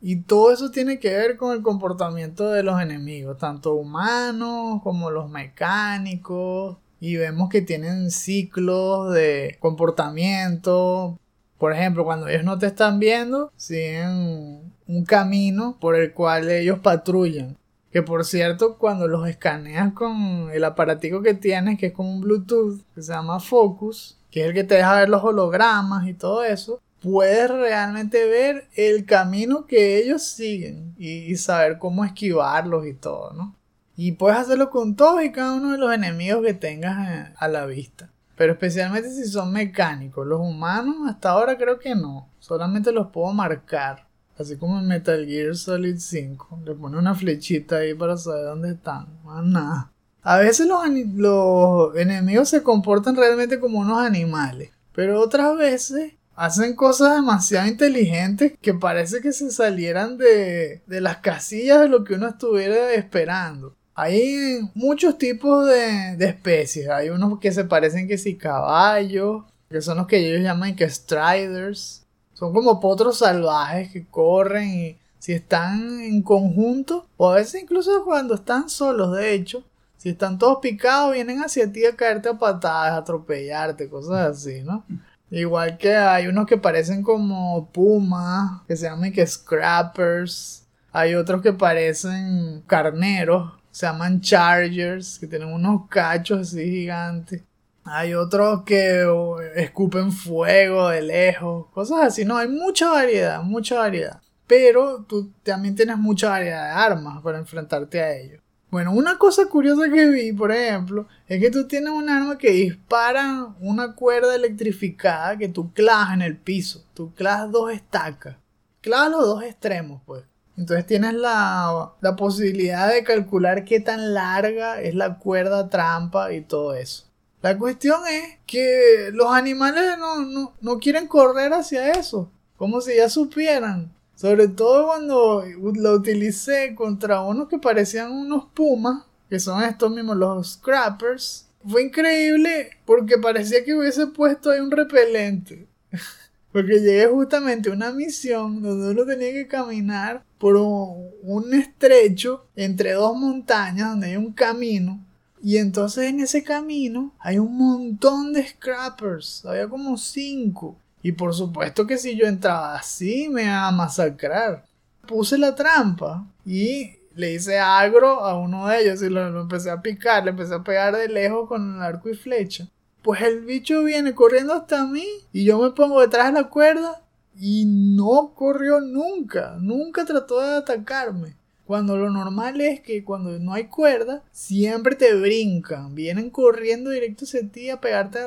[0.00, 5.10] Y todo eso tiene que ver con el comportamiento de los enemigos, tanto humanos como
[5.10, 11.18] los mecánicos y vemos que tienen ciclos de comportamiento.
[11.58, 16.78] Por ejemplo, cuando ellos no te están viendo, siguen un camino por el cual ellos
[16.78, 17.56] patrullan.
[17.90, 22.20] Que por cierto, cuando los escaneas con el aparatico que tienes, que es como un
[22.20, 26.14] Bluetooth, que se llama Focus, que es el que te deja ver los hologramas y
[26.14, 32.94] todo eso, puedes realmente ver el camino que ellos siguen y, saber cómo esquivarlos y
[32.94, 33.54] todo, ¿no?
[33.94, 37.66] Y puedes hacerlo con todos y cada uno de los enemigos que tengas a la
[37.66, 38.10] vista.
[38.36, 40.26] Pero especialmente si son mecánicos.
[40.26, 42.28] Los humanos hasta ahora creo que no.
[42.38, 44.08] Solamente los puedo marcar.
[44.38, 46.60] Así como en Metal Gear Solid 5.
[46.64, 49.20] Le pone una flechita ahí para saber dónde están.
[49.24, 49.92] Más nada.
[50.22, 54.70] A veces los, enemigos se comportan realmente como unos animales.
[54.94, 61.18] Pero otras veces hacen cosas demasiado inteligentes que parece que se salieran de, de las
[61.18, 63.74] casillas de lo que uno estuviera esperando.
[63.94, 66.88] Hay muchos tipos de, de, especies.
[66.88, 70.88] Hay unos que se parecen que si caballos, que son los que ellos llaman que
[70.88, 72.06] striders.
[72.32, 78.04] Son como potros salvajes que corren y si están en conjunto, o a veces incluso
[78.04, 79.64] cuando están solos, de hecho,
[80.02, 84.60] si están todos picados, vienen hacia ti a caerte a patadas, a atropellarte, cosas así,
[84.64, 84.84] ¿no?
[85.30, 90.66] Igual que hay unos que parecen como pumas, que se llaman que scrappers.
[90.90, 97.44] Hay otros que parecen carneros, se llaman chargers, que tienen unos cachos así gigantes.
[97.84, 99.06] Hay otros que
[99.54, 102.24] escupen fuego de lejos, cosas así.
[102.24, 104.20] No, hay mucha variedad, mucha variedad.
[104.48, 108.42] Pero tú también tienes mucha variedad de armas para enfrentarte a ellos.
[108.72, 112.52] Bueno, una cosa curiosa que vi, por ejemplo, es que tú tienes un arma que
[112.52, 116.82] dispara una cuerda electrificada que tú clavas en el piso.
[116.94, 118.36] Tú clavas dos estacas.
[118.80, 120.24] Clavas los dos extremos, pues.
[120.56, 126.40] Entonces tienes la, la posibilidad de calcular qué tan larga es la cuerda trampa y
[126.40, 127.04] todo eso.
[127.42, 132.30] La cuestión es que los animales no, no, no quieren correr hacia eso.
[132.56, 133.92] Como si ya supieran.
[134.14, 135.44] Sobre todo cuando
[135.74, 141.48] lo utilicé contra unos que parecían unos pumas, que son estos mismos, los scrappers.
[141.66, 145.66] Fue increíble porque parecía que hubiese puesto ahí un repelente.
[146.52, 152.92] porque llegué justamente a una misión donde uno tenía que caminar por un, estrecho entre
[152.92, 155.02] dos montañas donde hay un camino.
[155.42, 159.44] Y entonces en ese camino hay un montón de scrappers.
[159.46, 160.76] Había como cinco.
[161.02, 164.64] Y por supuesto que si yo entraba así me iba a masacrar.
[165.06, 169.82] Puse la trampa y le hice agro a uno de ellos y lo, empecé a
[169.82, 172.68] picar, le empecé a pegar de lejos con el arco y flecha.
[173.02, 177.02] Pues el bicho viene corriendo hasta mí y yo me pongo detrás de la cuerda
[177.36, 181.36] y no corrió nunca, nunca trató de atacarme.
[181.66, 187.24] Cuando lo normal es que cuando no hay cuerda, siempre te brincan, vienen corriendo directo
[187.24, 188.20] hacia ti a pegarte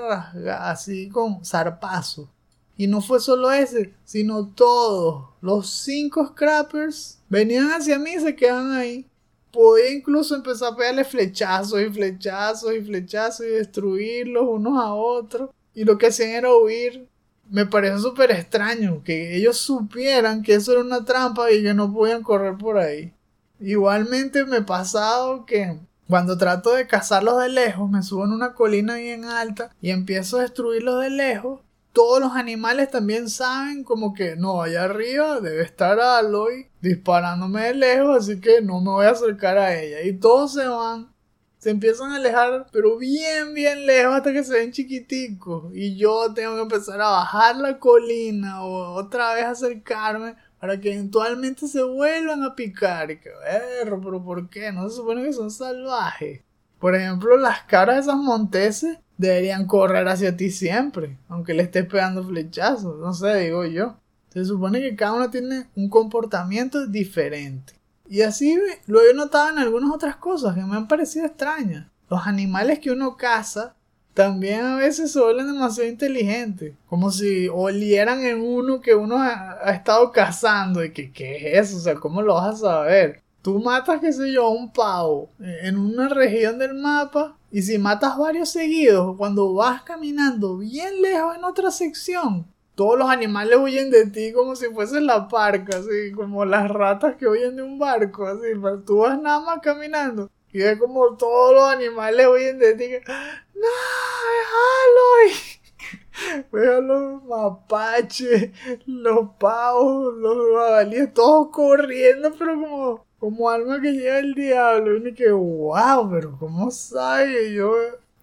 [0.49, 2.29] así con zarpazo.
[2.77, 5.29] Y no fue solo ese, sino todos.
[5.41, 9.07] Los cinco scrappers venían hacia mí y se quedaban ahí.
[9.51, 15.49] Podía incluso empezar a pegarle flechazos y flechazos y flechazos y destruirlos unos a otros.
[15.73, 17.07] Y lo que hacían era huir.
[17.49, 21.93] Me pareció súper extraño que ellos supieran que eso era una trampa y que no
[21.93, 23.13] podían correr por ahí.
[23.59, 28.53] Igualmente me ha pasado que cuando trato de cazarlos de lejos, me subo en una
[28.53, 31.61] colina bien alta y empiezo a destruirlos de lejos
[31.95, 37.73] todos los animales también saben como que no, allá arriba debe estar Aloy disparándome de
[37.73, 40.01] lejos, así que no me voy a acercar a ella.
[40.03, 41.13] Y todos se van,
[41.57, 45.71] se empiezan a alejar, pero bien, bien lejos hasta que se ven chiquiticos.
[45.73, 50.93] Y yo tengo que empezar a bajar la colina o otra vez acercarme para que
[50.93, 53.09] eventualmente se vuelvan a picar.
[53.09, 53.29] Y que,
[53.85, 54.69] pero ¿por qué?
[54.73, 56.41] No se supone que son salvajes.
[56.77, 61.85] Por ejemplo, las caras de esas monteses deberían correr hacia ti siempre, aunque le estés
[61.85, 63.97] pegando flechazos, no sé, digo yo.
[64.29, 67.73] Se supone que cada uno tiene un comportamiento diferente.
[68.07, 71.87] Y así lo he notado en algunas otras cosas que me han parecido extrañas.
[72.09, 73.75] Los animales que uno caza
[74.13, 76.73] también a veces se vuelven demasiado inteligentes.
[76.87, 80.83] Como si olieran en uno que uno ha, ha estado cazando.
[80.83, 81.77] Y que, ¿qué es eso?
[81.77, 83.23] O sea, ¿cómo lo vas a saber?
[83.45, 88.17] Tú matas, qué sé yo, un pavo en una región del mapa y si matas
[88.17, 94.07] varios seguidos, cuando vas caminando bien lejos en otra sección, todos los animales huyen de
[94.07, 98.25] ti como si fuese la parca, así como las ratas que huyen de un barco,
[98.25, 98.47] así,
[98.83, 102.87] tú vas nada más caminando y ves como todos los animales huyen de ti.
[103.05, 103.67] ¡No!
[104.39, 105.45] ¡Déjalo!
[106.51, 108.49] Ves a los mapaches,
[108.87, 114.97] los pavos, los jabalíes, todos corriendo, pero como como alma que lleva el diablo.
[114.97, 117.53] Y que, wow, pero ¿cómo sabe?
[117.53, 117.73] Yo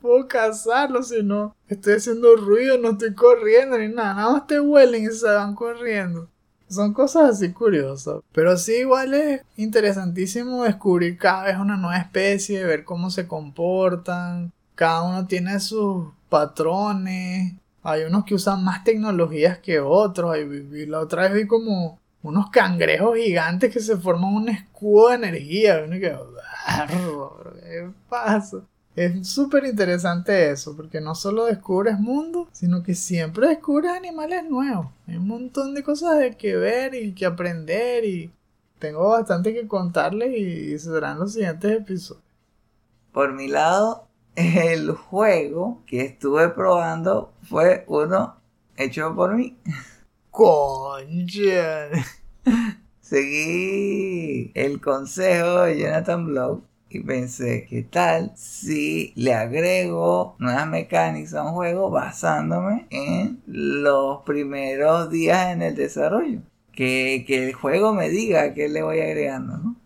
[0.00, 4.14] puedo cazarlo si no estoy haciendo ruido, no estoy corriendo ni nada.
[4.14, 6.28] Nada más te huelen y se van corriendo.
[6.68, 8.20] Son cosas así curiosas.
[8.32, 14.52] Pero sí, igual es interesantísimo descubrir cada vez una nueva especie, ver cómo se comportan.
[14.74, 17.52] Cada uno tiene sus patrones.
[17.82, 20.34] Hay unos que usan más tecnologías que otros.
[20.88, 25.82] La otra vez vi como unos cangrejos gigantes que se forman un escudo de energía.
[25.84, 26.16] Uno que,
[27.62, 28.62] ¿qué pasa?
[28.94, 34.88] Es súper interesante eso, porque no solo descubres mundo, sino que siempre descubres animales nuevos.
[35.06, 38.30] Hay un montón de cosas de que ver y que aprender y
[38.78, 42.24] tengo bastante que contarles y serán los siguientes episodios.
[43.12, 48.36] Por mi lado, el juego que estuve probando fue uno
[48.76, 49.56] hecho por mí.
[50.32, 51.90] Concha.
[53.02, 61.34] Seguí el consejo de Jonathan Blow y pensé, ¿qué tal si le agrego nuevas mecánicas
[61.34, 66.40] a un juego basándome en los primeros días en el desarrollo?
[66.72, 69.76] Que, que el juego me diga qué le voy agregando, ¿no?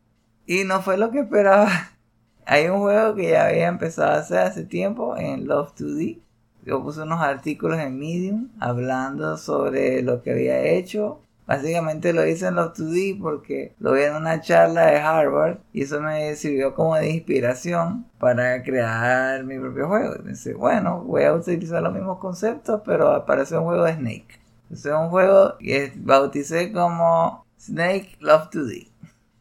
[0.47, 1.69] Y no fue lo que esperaba.
[2.47, 6.21] Hay un juego que ya había empezado a hacer hace tiempo en Love 2D.
[6.67, 12.49] Yo puse unos artículos en Medium hablando sobre lo que había hecho Básicamente lo hice
[12.49, 16.75] en los 2D porque lo vi en una charla de Harvard y eso me sirvió
[16.75, 20.15] como de inspiración para crear mi propio juego.
[20.25, 24.41] Pensé, bueno, voy a utilizar los mismos conceptos, pero apareció un juego de Snake.
[24.73, 28.89] Es un juego que bauticé como Snake Love 2D.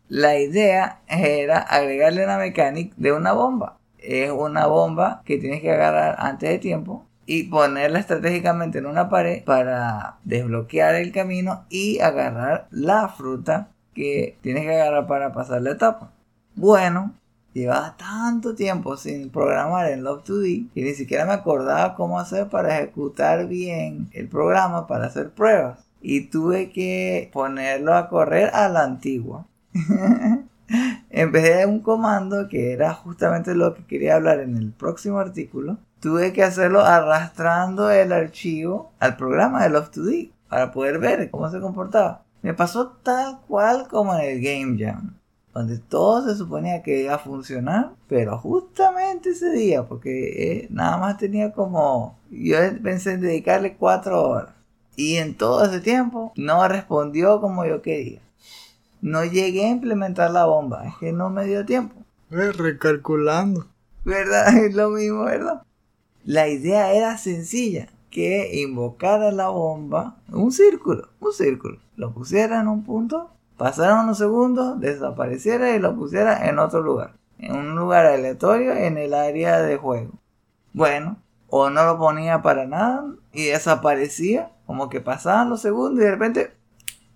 [0.08, 3.80] La idea era agregarle una mecánica de una bomba.
[3.98, 9.10] Es una bomba que tienes que agarrar antes de tiempo y ponerla estratégicamente en una
[9.10, 15.62] pared para desbloquear el camino y agarrar la fruta que tienes que agarrar para pasar
[15.62, 16.12] la etapa.
[16.56, 17.14] Bueno,
[17.54, 22.48] llevaba tanto tiempo sin programar en Love 2D que ni siquiera me acordaba cómo hacer
[22.50, 25.80] para ejecutar bien el programa para hacer pruebas.
[26.02, 29.48] Y tuve que ponerlo a correr a la antigua.
[31.10, 35.20] en vez de un comando que era justamente lo que quería hablar en el próximo
[35.20, 41.50] artículo, tuve que hacerlo arrastrando el archivo al programa de Love2D para poder ver cómo
[41.50, 42.22] se comportaba.
[42.44, 45.16] Me pasó tal cual como en el Game Jam,
[45.52, 50.98] donde todo se suponía que iba a funcionar, pero justamente ese día, porque eh, nada
[50.98, 54.54] más tenía como, yo pensé en dedicarle cuatro horas.
[54.96, 58.22] Y en todo ese tiempo no respondió como yo quería.
[59.02, 61.96] No llegué a implementar la bomba, es que no me dio tiempo.
[62.30, 63.66] Eh, recalculando.
[64.04, 64.56] ¿Verdad?
[64.66, 65.64] Es lo mismo, ¿verdad?
[66.28, 72.68] La idea era sencilla, que invocara la bomba, un círculo, un círculo, lo pusiera en
[72.68, 78.08] un punto, pasaron unos segundos, desapareciera y lo pusiera en otro lugar, en un lugar
[78.08, 80.14] aleatorio en el área de juego.
[80.74, 81.18] Bueno,
[81.48, 86.12] o no lo ponía para nada y desaparecía, como que pasaban los segundos y de
[86.12, 86.54] repente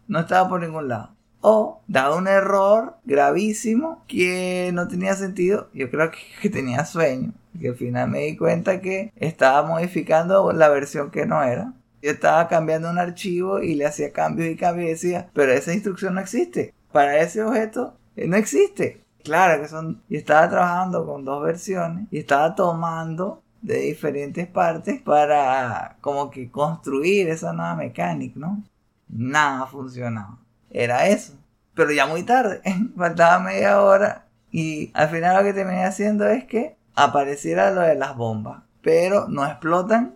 [0.07, 1.15] no estaba por ningún lado.
[1.41, 5.69] O daba un error gravísimo que no tenía sentido.
[5.73, 10.69] Yo creo que tenía sueño que al final me di cuenta que estaba modificando la
[10.69, 11.73] versión que no era.
[12.01, 15.73] Yo estaba cambiando un archivo y le hacía cambios y cambios y decía, pero esa
[15.73, 16.73] instrucción no existe.
[16.91, 19.03] Para ese objeto eh, no existe.
[19.23, 20.01] Claro que son...
[20.09, 26.49] Y estaba trabajando con dos versiones y estaba tomando de diferentes partes para como que
[26.49, 28.63] construir esa nueva mecánica, ¿no?
[29.09, 30.39] Nada funcionaba.
[30.69, 31.33] Era eso.
[31.73, 32.61] Pero ya muy tarde.
[32.97, 34.27] Faltaba media hora.
[34.51, 38.63] Y al final lo que terminé haciendo es que apareciera lo de las bombas.
[38.81, 40.15] Pero no explotan,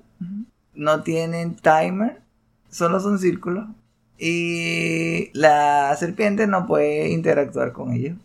[0.73, 2.21] no tienen timer,
[2.69, 3.65] solo son círculos.
[4.17, 8.17] Y la serpiente no puede interactuar con ellos.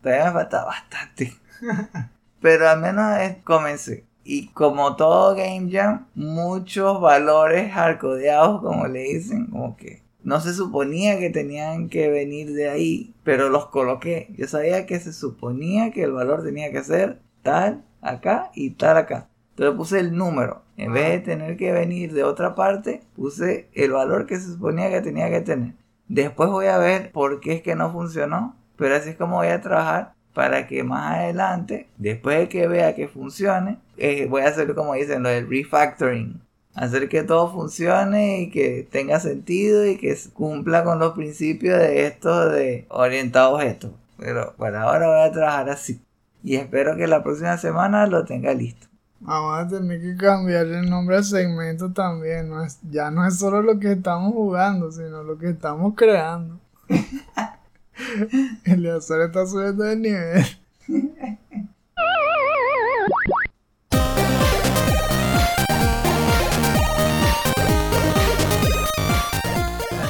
[0.00, 1.34] Todavía me falta bastante.
[2.40, 4.04] Pero al menos comencé.
[4.24, 10.54] Y como todo Game Jam, muchos valores arcodeados, como le dicen, como que no se
[10.54, 14.32] suponía que tenían que venir de ahí, pero los coloqué.
[14.36, 18.96] Yo sabía que se suponía que el valor tenía que ser tal acá y tal
[18.96, 19.28] acá.
[19.50, 20.62] Entonces puse el número.
[20.76, 24.90] En vez de tener que venir de otra parte, puse el valor que se suponía
[24.90, 25.74] que tenía que tener.
[26.08, 28.56] Después voy a ver por qué es que no funcionó.
[28.76, 32.94] Pero así es como voy a trabajar para que más adelante, después de que vea
[32.94, 36.40] que funcione, eh, voy a hacer como dicen lo del refactoring.
[36.74, 42.06] Hacer que todo funcione y que tenga sentido y que cumpla con los principios de
[42.06, 43.92] esto de orientado a objetos.
[44.18, 46.00] Pero por ahora voy a trabajar así
[46.42, 48.88] y espero que la próxima semana lo tenga listo.
[49.20, 52.48] Vamos a tener que cambiar el nombre al segmento también.
[52.48, 56.58] No es, ya no es solo lo que estamos jugando, sino lo que estamos creando.
[56.88, 60.44] el Eleazar está subiendo de nivel.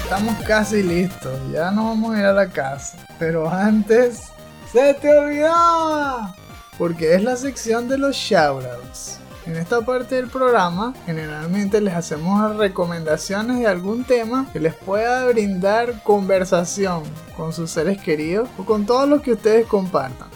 [0.05, 2.99] Estamos casi listos, ya nos vamos a ir a la casa.
[3.19, 4.31] Pero antes
[4.73, 6.35] ¡Se te olvidaba!
[6.79, 9.19] Porque es la sección de los shoutouts.
[9.45, 15.27] En esta parte del programa generalmente les hacemos recomendaciones de algún tema que les pueda
[15.27, 17.03] brindar conversación
[17.37, 20.29] con sus seres queridos o con todos los que ustedes compartan.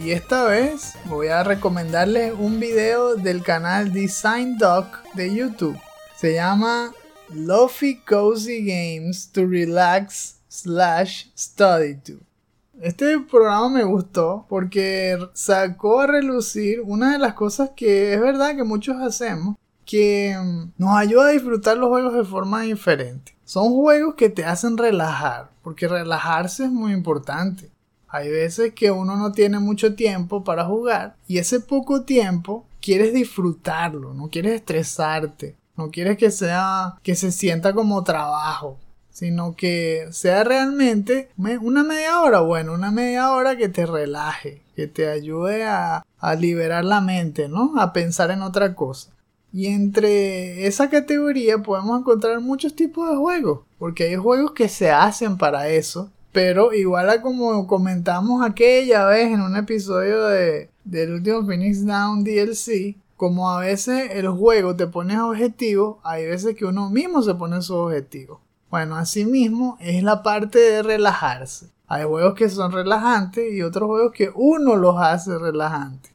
[0.00, 5.76] Y esta vez voy a recomendarles un video del canal Design Doc de YouTube.
[6.16, 6.92] Se llama
[7.30, 12.31] Lofi Cozy Games to Relax slash Study To.
[12.80, 18.56] Este programa me gustó porque sacó a relucir una de las cosas que es verdad
[18.56, 23.34] que muchos hacemos, que mm, nos ayuda a disfrutar los juegos de forma diferente.
[23.44, 27.70] Son juegos que te hacen relajar, porque relajarse es muy importante.
[28.08, 33.14] Hay veces que uno no tiene mucho tiempo para jugar y ese poco tiempo quieres
[33.14, 38.78] disfrutarlo, no quieres estresarte, no quieres que sea que se sienta como trabajo,
[39.12, 44.86] sino que sea realmente una media hora, bueno, una media hora que te relaje, que
[44.86, 46.04] te ayude a,
[46.38, 47.74] liberar la mente, ¿no?
[47.78, 49.10] A pensar en otra cosa.
[49.52, 54.90] Y entre esa categoría podemos encontrar muchos tipos de juegos, porque hay juegos que se
[54.90, 61.12] hacen para eso pero igual a como comentamos aquella vez en un episodio de, del
[61.12, 66.64] último Phoenix Down DLC, como a veces el juego te pone objetivos, hay veces que
[66.64, 68.40] uno mismo se pone sus objetivos.
[68.72, 71.66] Bueno, así mismo es la parte de relajarse.
[71.86, 76.12] Hay juegos que son relajantes y otros juegos que uno los hace relajantes.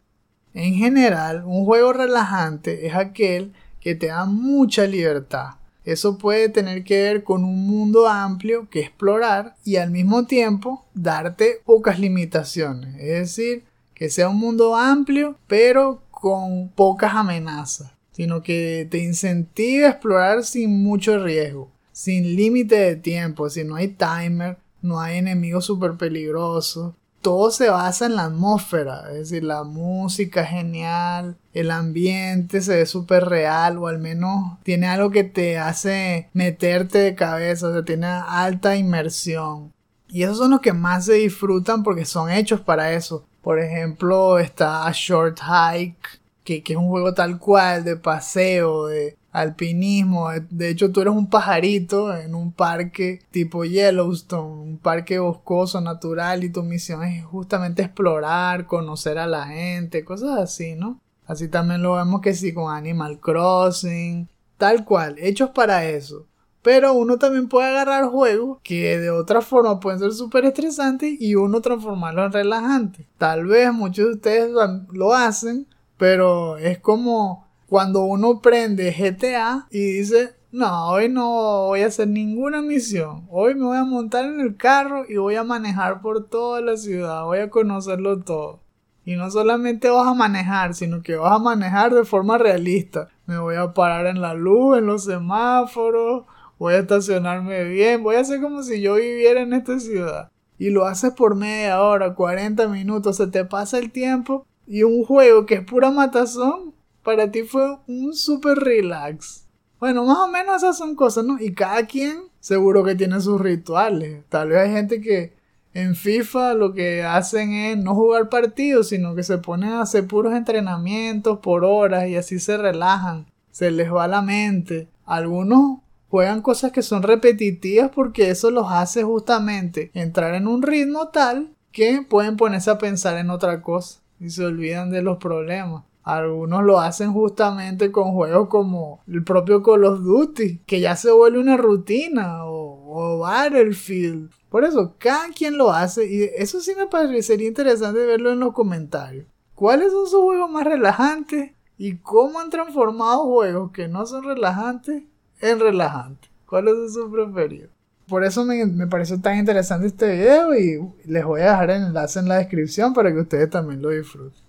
[0.53, 5.51] En general, un juego relajante es aquel que te da mucha libertad
[5.87, 10.85] eso puede tener que ver con un mundo amplio que explorar y al mismo tiempo
[10.93, 12.95] darte pocas limitaciones.
[12.95, 19.85] Es decir, que sea un mundo amplio pero con pocas amenazas, sino que te incentive
[19.85, 25.17] a explorar sin mucho riesgo, sin límite de tiempo, si no hay timer, no hay
[25.17, 26.93] enemigos súper peligrosos,
[27.23, 32.85] todo se basa en la atmósfera, es decir, la música genial, el ambiente se ve
[32.85, 37.83] súper real o al menos tiene algo que te hace meterte de cabeza, o sea,
[37.83, 39.73] tiene alta inmersión.
[40.07, 43.25] Y esos son los que más se disfrutan porque son hechos para eso.
[43.41, 50.29] Por ejemplo, está Short Hike, que, es un juego tal cual de paseo, de, alpinismo.
[50.49, 56.43] De hecho, tú eres un pajarito en un parque tipo Yellowstone, un parque boscoso, natural,
[56.43, 60.99] y tu misión es justamente explorar, conocer a la gente, cosas así, ¿no?
[61.25, 66.25] Así también lo vemos que sí con Animal Crossing, tal cual, hechos para eso.
[66.63, 71.35] Pero uno también puede agarrar juegos que de otra forma pueden ser súper estresantes y
[71.35, 73.07] uno transformarlo en relajante.
[73.17, 74.51] Tal vez muchos de ustedes
[74.91, 75.67] lo hacen,
[75.97, 82.07] pero es como cuando uno prende GTA y dice, no, hoy no voy a hacer
[82.07, 83.27] ninguna misión.
[83.29, 86.77] Hoy me voy a montar en el carro y voy a manejar por toda la
[86.77, 87.25] ciudad.
[87.25, 88.61] Voy a conocerlo todo.
[89.03, 93.09] Y no solamente vas a manejar, sino que vas a manejar de forma realista.
[93.25, 96.25] Me voy a parar en la luz, en los semáforos.
[96.59, 98.03] Voy a estacionarme bien.
[98.03, 100.31] Voy a hacer como si yo viviera en esta ciudad.
[100.57, 103.17] Y lo haces por media hora, 40 minutos.
[103.17, 104.45] Se te pasa el tiempo.
[104.67, 109.47] Y un juego que es pura matazón para ti fue un super relax.
[109.79, 111.39] Bueno, más o menos esas son cosas, ¿no?
[111.39, 114.25] Y cada quien seguro que tiene sus rituales.
[114.27, 115.37] Tal vez hay gente que
[115.73, 120.05] en FIFA lo que hacen es no jugar partidos, sino que se ponen a hacer
[120.05, 124.89] puros entrenamientos por horas y así se relajan, se les va la mente.
[125.05, 131.07] Algunos juegan cosas que son repetitivas porque eso los hace justamente entrar en un ritmo
[131.07, 135.83] tal que pueden ponerse a pensar en otra cosa y se olvidan de los problemas.
[136.03, 141.11] Algunos lo hacen justamente con juegos como el propio Call of Duty, que ya se
[141.11, 144.31] vuelve una rutina, o, Battlefield.
[144.49, 148.53] Por eso, cada quien lo hace, y eso sí me parecería interesante verlo en los
[148.53, 149.27] comentarios.
[149.53, 151.51] ¿Cuáles son sus juegos más relajantes?
[151.77, 155.03] ¿Y cómo han transformado juegos que no son relajantes
[155.41, 156.31] en relajantes?
[156.45, 157.71] ¿Cuáles son sus preferidos?
[158.07, 161.83] Por eso me, me pareció tan interesante este video y les voy a dejar el
[161.87, 164.47] enlace en la descripción para que ustedes también lo disfruten.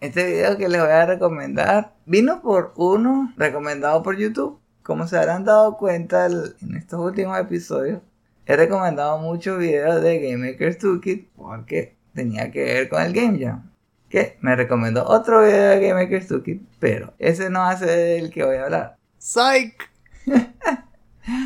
[0.00, 4.60] Este video que les voy a recomendar vino por uno recomendado por YouTube.
[4.82, 8.00] Como se habrán dado cuenta en estos últimos episodios,
[8.46, 13.38] he recomendado muchos videos de Game Maker Toolkit porque tenía que ver con el Game
[13.38, 13.70] Jam.
[14.08, 18.44] Que me recomendó otro video de Game Maker Toolkit, pero ese no hace del que
[18.44, 18.96] voy a hablar.
[19.18, 19.74] ¡Psych!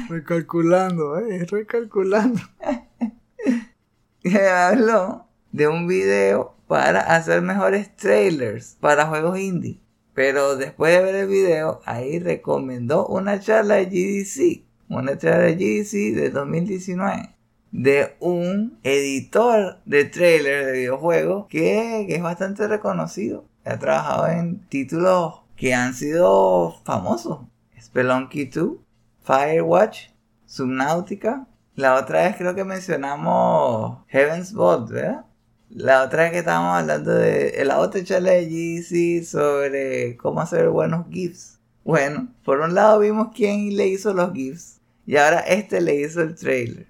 [0.08, 2.40] recalculando, eh, recalculando.
[4.22, 9.80] me habló de un video para hacer mejores trailers para juegos indie.
[10.14, 15.54] Pero después de ver el video, ahí recomendó una charla de GDC, una charla de
[15.54, 17.34] GDC de 2019,
[17.70, 23.46] de un editor de trailers de videojuegos que, es bastante reconocido.
[23.64, 27.40] Ha trabajado en títulos que han sido famosos.
[27.80, 28.76] Spelunky 2,
[29.24, 30.10] Firewatch,
[30.46, 31.46] Subnautica.
[31.74, 35.24] La otra vez creo que mencionamos Heaven's Vault, ¿verdad?
[35.70, 40.68] La otra vez que estábamos hablando de la otra charla de GC sobre cómo hacer
[40.68, 41.58] buenos GIFs.
[41.84, 46.20] Bueno, por un lado vimos quién le hizo los GIFs y ahora este le hizo
[46.20, 46.86] el trailer.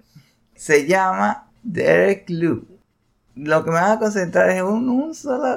[0.55, 2.67] Se llama Derek Liu.
[3.35, 5.13] Lo que me va a concentrar es un,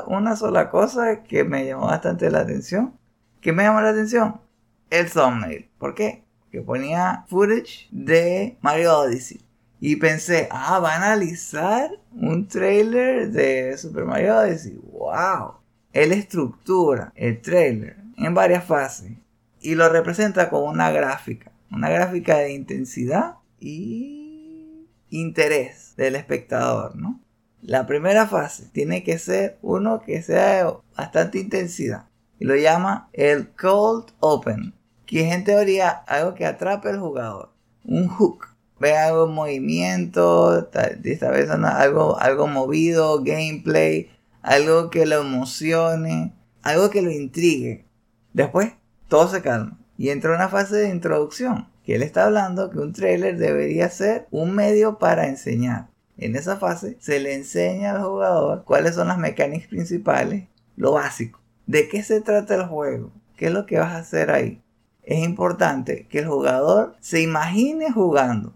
[0.06, 2.94] una sola cosa que me llamó bastante la atención.
[3.40, 4.40] ¿Qué me llamó la atención?
[4.88, 5.68] El thumbnail.
[5.78, 6.25] ¿Por qué?
[6.56, 9.42] Que ponía footage de Mario Odyssey.
[9.78, 14.80] Y pensé, ah, va a analizar un trailer de Super Mario Odyssey.
[14.90, 15.56] ¡Wow!
[15.92, 19.12] Él estructura el trailer en varias fases
[19.60, 21.52] y lo representa con una gráfica.
[21.70, 27.20] Una gráfica de intensidad y interés del espectador, ¿no?
[27.60, 32.06] La primera fase tiene que ser uno que sea de bastante intensidad.
[32.38, 34.72] Y lo llama el Cold Open,
[35.06, 37.50] que es en teoría algo que atrape al jugador.
[37.84, 38.48] Un hook
[38.78, 44.10] ve algo en movimiento, esta vez algo, algo movido, gameplay,
[44.42, 47.86] algo que lo emocione, algo que lo intrigue.
[48.32, 48.72] Después,
[49.08, 52.92] todo se calma y entra una fase de introducción, que él está hablando que un
[52.92, 55.88] trailer debería ser un medio para enseñar.
[56.18, 61.40] En esa fase se le enseña al jugador cuáles son las mecánicas principales, lo básico.
[61.66, 63.10] ¿De qué se trata el juego?
[63.36, 64.62] ¿Qué es lo que vas a hacer ahí?
[65.06, 68.54] Es importante que el jugador se imagine jugando.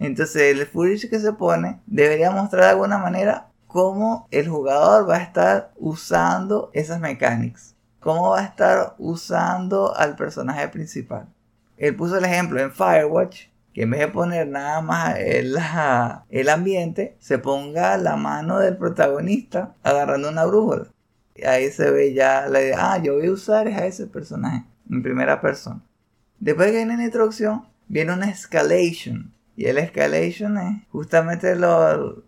[0.00, 5.18] Entonces el footage que se pone debería mostrar de alguna manera cómo el jugador va
[5.18, 7.76] a estar usando esas mecánicas.
[8.00, 11.28] Cómo va a estar usando al personaje principal.
[11.76, 15.56] Él puso el ejemplo en Firewatch que en vez de poner nada más el,
[16.28, 20.86] el ambiente, se ponga la mano del protagonista agarrando una brújula.
[21.36, 24.64] Y ahí se ve ya la idea, ah, yo voy a usar a ese personaje
[24.90, 25.82] en primera persona.
[26.40, 29.32] Después que viene la introducción, viene una escalation.
[29.56, 31.54] Y el escalation es justamente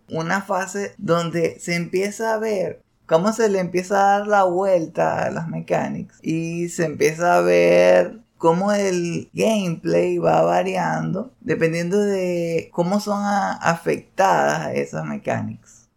[0.09, 5.24] una fase donde se empieza a ver cómo se le empieza a dar la vuelta
[5.24, 12.68] a las mecánicas y se empieza a ver cómo el gameplay va variando dependiendo de
[12.72, 15.88] cómo son afectadas esas mecánicas.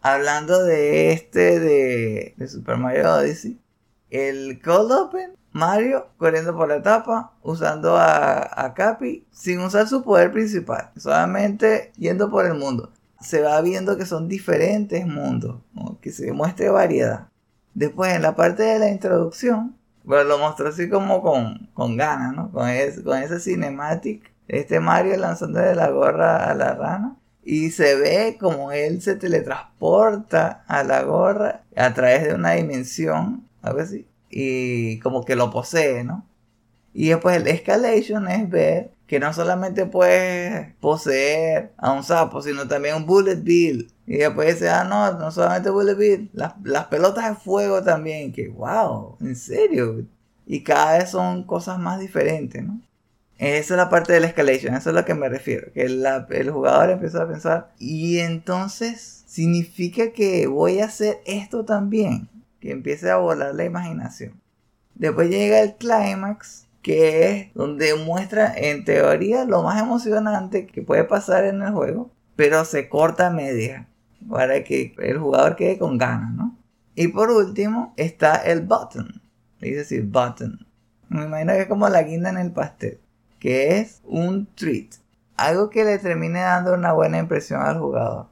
[0.00, 3.58] Hablando de este de, de Super Mario Odyssey,
[4.10, 10.30] el Cold Open Mario corriendo por la etapa, usando a, Capi sin usar su poder
[10.32, 12.92] principal, solamente yendo por el mundo.
[13.20, 15.60] Se va viendo que son diferentes mundos,
[16.00, 17.28] que se muestre variedad.
[17.74, 22.34] Después, en la parte de la introducción, bueno, lo mostró así como con, con ganas,
[22.34, 22.50] ¿no?
[22.52, 22.68] Con,
[23.04, 27.16] con ese cinematic, este Mario lanzando de la gorra a la rana.
[27.42, 33.48] Y se ve como él se teletransporta a la gorra a través de una dimensión,
[33.62, 34.06] algo así
[34.40, 36.24] y como que lo posee, ¿no?
[36.94, 42.68] Y después el escalation es ver que no solamente puedes poseer a un sapo, sino
[42.68, 43.90] también un bullet bill.
[44.06, 48.32] Y después dice, ah, no, no solamente bullet bill, las, las pelotas de fuego también,
[48.32, 50.04] que wow, en serio.
[50.46, 52.80] Y cada vez son cosas más diferentes, ¿no?
[53.38, 55.72] Esa es la parte del escalation, eso es a lo que me refiero.
[55.72, 62.28] Que el jugador empieza a pensar, y entonces significa que voy a hacer esto también
[62.60, 64.40] que empiece a volar la imaginación.
[64.94, 71.04] Después llega el clímax, que es donde muestra en teoría lo más emocionante que puede
[71.04, 73.88] pasar en el juego, pero se corta media
[74.28, 76.56] para que el jugador quede con ganas, ¿no?
[76.94, 79.22] Y por último está el button,
[79.60, 80.66] dice así, button.
[81.08, 83.00] Me imagino que es como la guinda en el pastel,
[83.38, 84.96] que es un treat,
[85.36, 88.26] algo que le termine dando una buena impresión al jugador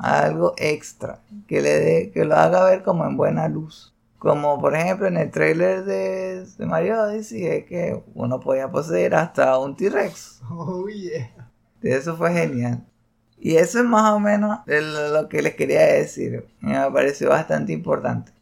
[0.00, 3.94] algo extra que le dé, que lo haga ver como en buena luz.
[4.18, 9.58] Como por ejemplo en el trailer de, Mario Odyssey es que uno podía poseer hasta
[9.58, 10.42] un T-Rex.
[10.50, 11.30] Oh yeah.
[11.80, 12.84] Eso fue genial.
[13.38, 16.46] Y eso es más o menos lo que les quería decir.
[16.60, 18.32] Me pareció bastante importante.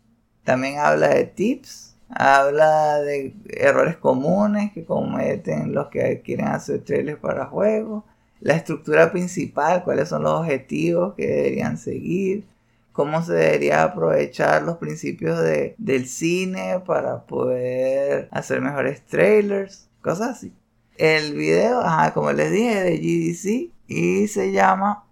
[0.43, 7.21] También habla de tips, habla de errores comunes que cometen los que quieren hacer trailers
[7.21, 8.03] para juegos
[8.41, 12.45] la estructura principal, cuáles son los objetivos que deberían seguir,
[12.93, 20.37] cómo se debería aprovechar los principios de, del cine para poder hacer mejores trailers, cosas
[20.37, 20.53] así.
[20.97, 21.81] El video,
[22.13, 25.05] como les dije, de GDC y se llama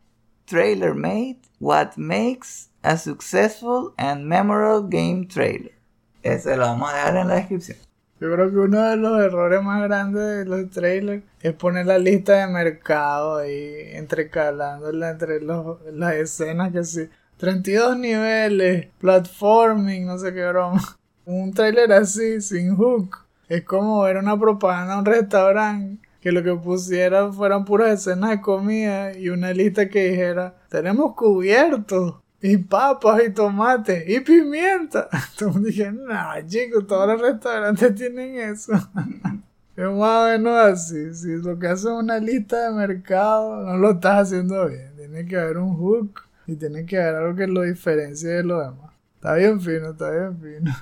[0.47, 5.73] Trailer Made, What Makes a Successful and Memorable Game Trailer.
[6.23, 7.86] Ese lo vamos a dejar en la descripción.
[8.19, 11.99] Yo creo que uno de los errores más grandes de los trailers es poner la
[11.99, 17.09] lista de mercado ahí entrecalándola entre los, las escenas que sí.
[17.37, 20.81] 32 niveles, platforming, no sé qué broma.
[21.27, 23.19] Un trailer así, sin hook.
[23.49, 28.31] Es como ver una propaganda a un restaurante que lo que pusiera fueran puras escenas
[28.31, 32.17] de comida y una lista que dijera, tenemos cubiertos
[32.49, 35.09] y papas y tomates y pimienta.
[35.33, 36.15] Entonces dije, no,
[36.47, 38.73] chicos, todos los restaurantes tienen eso.
[39.77, 41.13] es más o menos así.
[41.13, 44.93] Si lo que hace es una lista de mercado, no lo estás haciendo bien.
[44.97, 48.61] Tiene que haber un hook y tiene que haber algo que lo diferencie de lo
[48.61, 48.93] demás.
[49.17, 50.73] Está bien fino, está bien fino.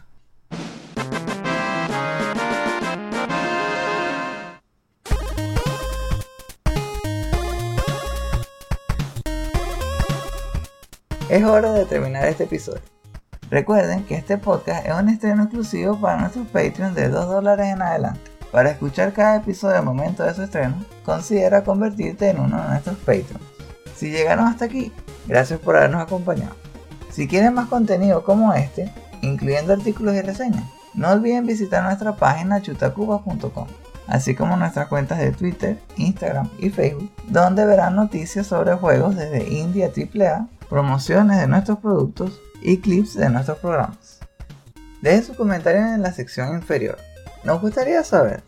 [11.34, 12.80] Es hora de terminar este episodio.
[13.50, 17.82] Recuerden que este podcast es un estreno exclusivo para nuestros Patreons de 2 dólares en
[17.82, 18.20] adelante.
[18.52, 22.96] Para escuchar cada episodio al momento de su estreno, considera convertirte en uno de nuestros
[22.98, 23.42] Patreons.
[23.96, 24.92] Si llegaron hasta aquí,
[25.26, 26.54] gracias por habernos acompañado.
[27.10, 32.62] Si quieren más contenido como este, incluyendo artículos y reseñas, no olviden visitar nuestra página
[32.62, 33.66] chutacuba.com,
[34.06, 39.52] así como nuestras cuentas de Twitter, Instagram y Facebook, donde verán noticias sobre juegos desde
[39.52, 44.18] India AAA promociones de nuestros productos y clips de nuestros programas.
[45.02, 46.98] Dejen sus comentarios en la sección inferior.
[47.44, 48.42] Nos gustaría saber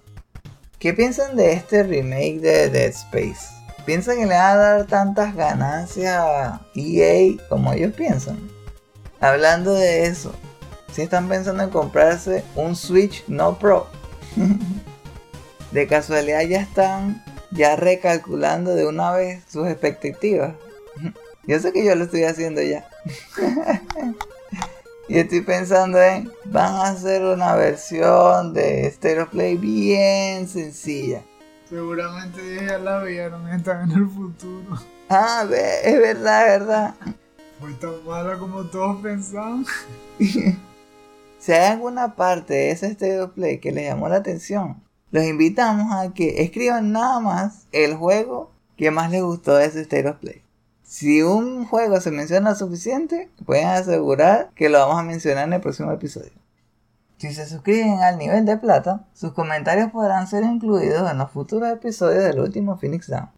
[0.81, 3.47] qué piensan de este remake de Dead Space.
[3.85, 8.41] ¿Piensan que le va a dar tantas ganancias a EA como ellos piensan?
[9.21, 10.35] Hablando de eso,
[10.91, 13.87] si están pensando en comprarse un Switch no Pro,
[15.71, 17.23] de casualidad ya están
[17.53, 20.55] ya recalculando de una vez sus expectativas.
[21.47, 22.89] Yo sé que yo lo estoy haciendo ya.
[25.09, 31.23] y estoy pensando en, van a hacer una versión de Stereo Play bien sencilla.
[31.69, 34.81] Seguramente ya la vieron, están en el futuro.
[35.09, 36.95] Ah, ve, es verdad, es verdad.
[37.61, 39.65] Fue tan mala como todos pensaban.
[40.19, 44.83] si hay alguna parte de ese Stereo Play que les llamó la atención,
[45.13, 49.85] los invitamos a que escriban nada más el juego que más les gustó de ese
[49.85, 50.46] Stereo Play.
[50.87, 55.61] Si un juego se menciona suficiente, pueden asegurar que lo vamos a mencionar en el
[55.61, 56.31] próximo episodio.
[57.17, 61.71] Si se suscriben al nivel de plata, sus comentarios podrán ser incluidos en los futuros
[61.71, 63.31] episodios del último Phoenix Down.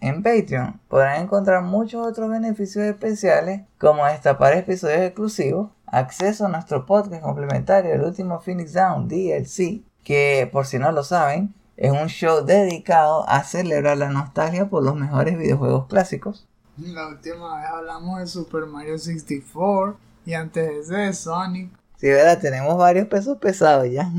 [0.00, 6.86] En Patreon podrán encontrar muchos otros beneficios especiales como destapar episodios exclusivos, acceso a nuestro
[6.86, 12.08] podcast complementario El último Phoenix Down DLC, que por si no lo saben, es un
[12.08, 16.46] show dedicado a celebrar la nostalgia por los mejores videojuegos clásicos,
[16.88, 21.70] la última vez hablamos de Super Mario 64 y antes de ese de Sonic.
[21.96, 24.10] Sí, verdad, tenemos varios pesos pesados ya.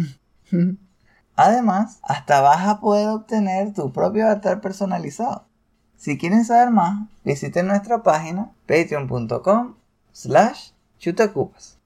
[1.35, 5.45] Además, hasta vas a poder obtener tu propio avatar personalizado.
[5.97, 9.75] Si quieren saber más, visiten nuestra página patreon.com
[10.11, 11.79] slash chutacupas.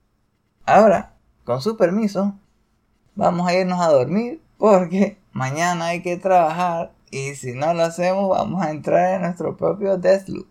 [0.66, 1.14] Ahora,
[1.44, 2.34] con su permiso,
[3.16, 8.30] vamos a irnos a dormir porque mañana hay que trabajar y si no lo hacemos,
[8.30, 10.50] vamos a entrar en nuestro propio Deathloop.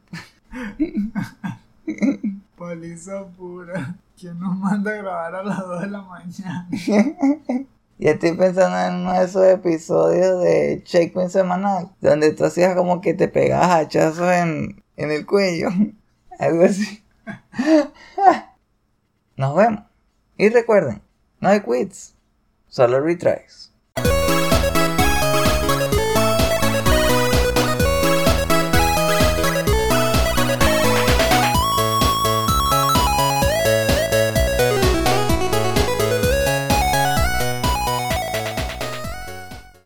[2.57, 3.99] Paliza pura.
[4.19, 6.67] ¿Quién nos manda a grabar a las 2 de la mañana?
[7.99, 13.03] y estoy pensando en uno de esos episodios de Checkpoint semanal, donde tú hacías como
[13.03, 15.69] que te pegabas hachazos en, en el cuello.
[16.39, 17.05] Algo así.
[19.37, 19.85] Nos vemos.
[20.39, 21.03] Y recuerden,
[21.41, 22.15] no hay quits,
[22.69, 23.74] solo retries.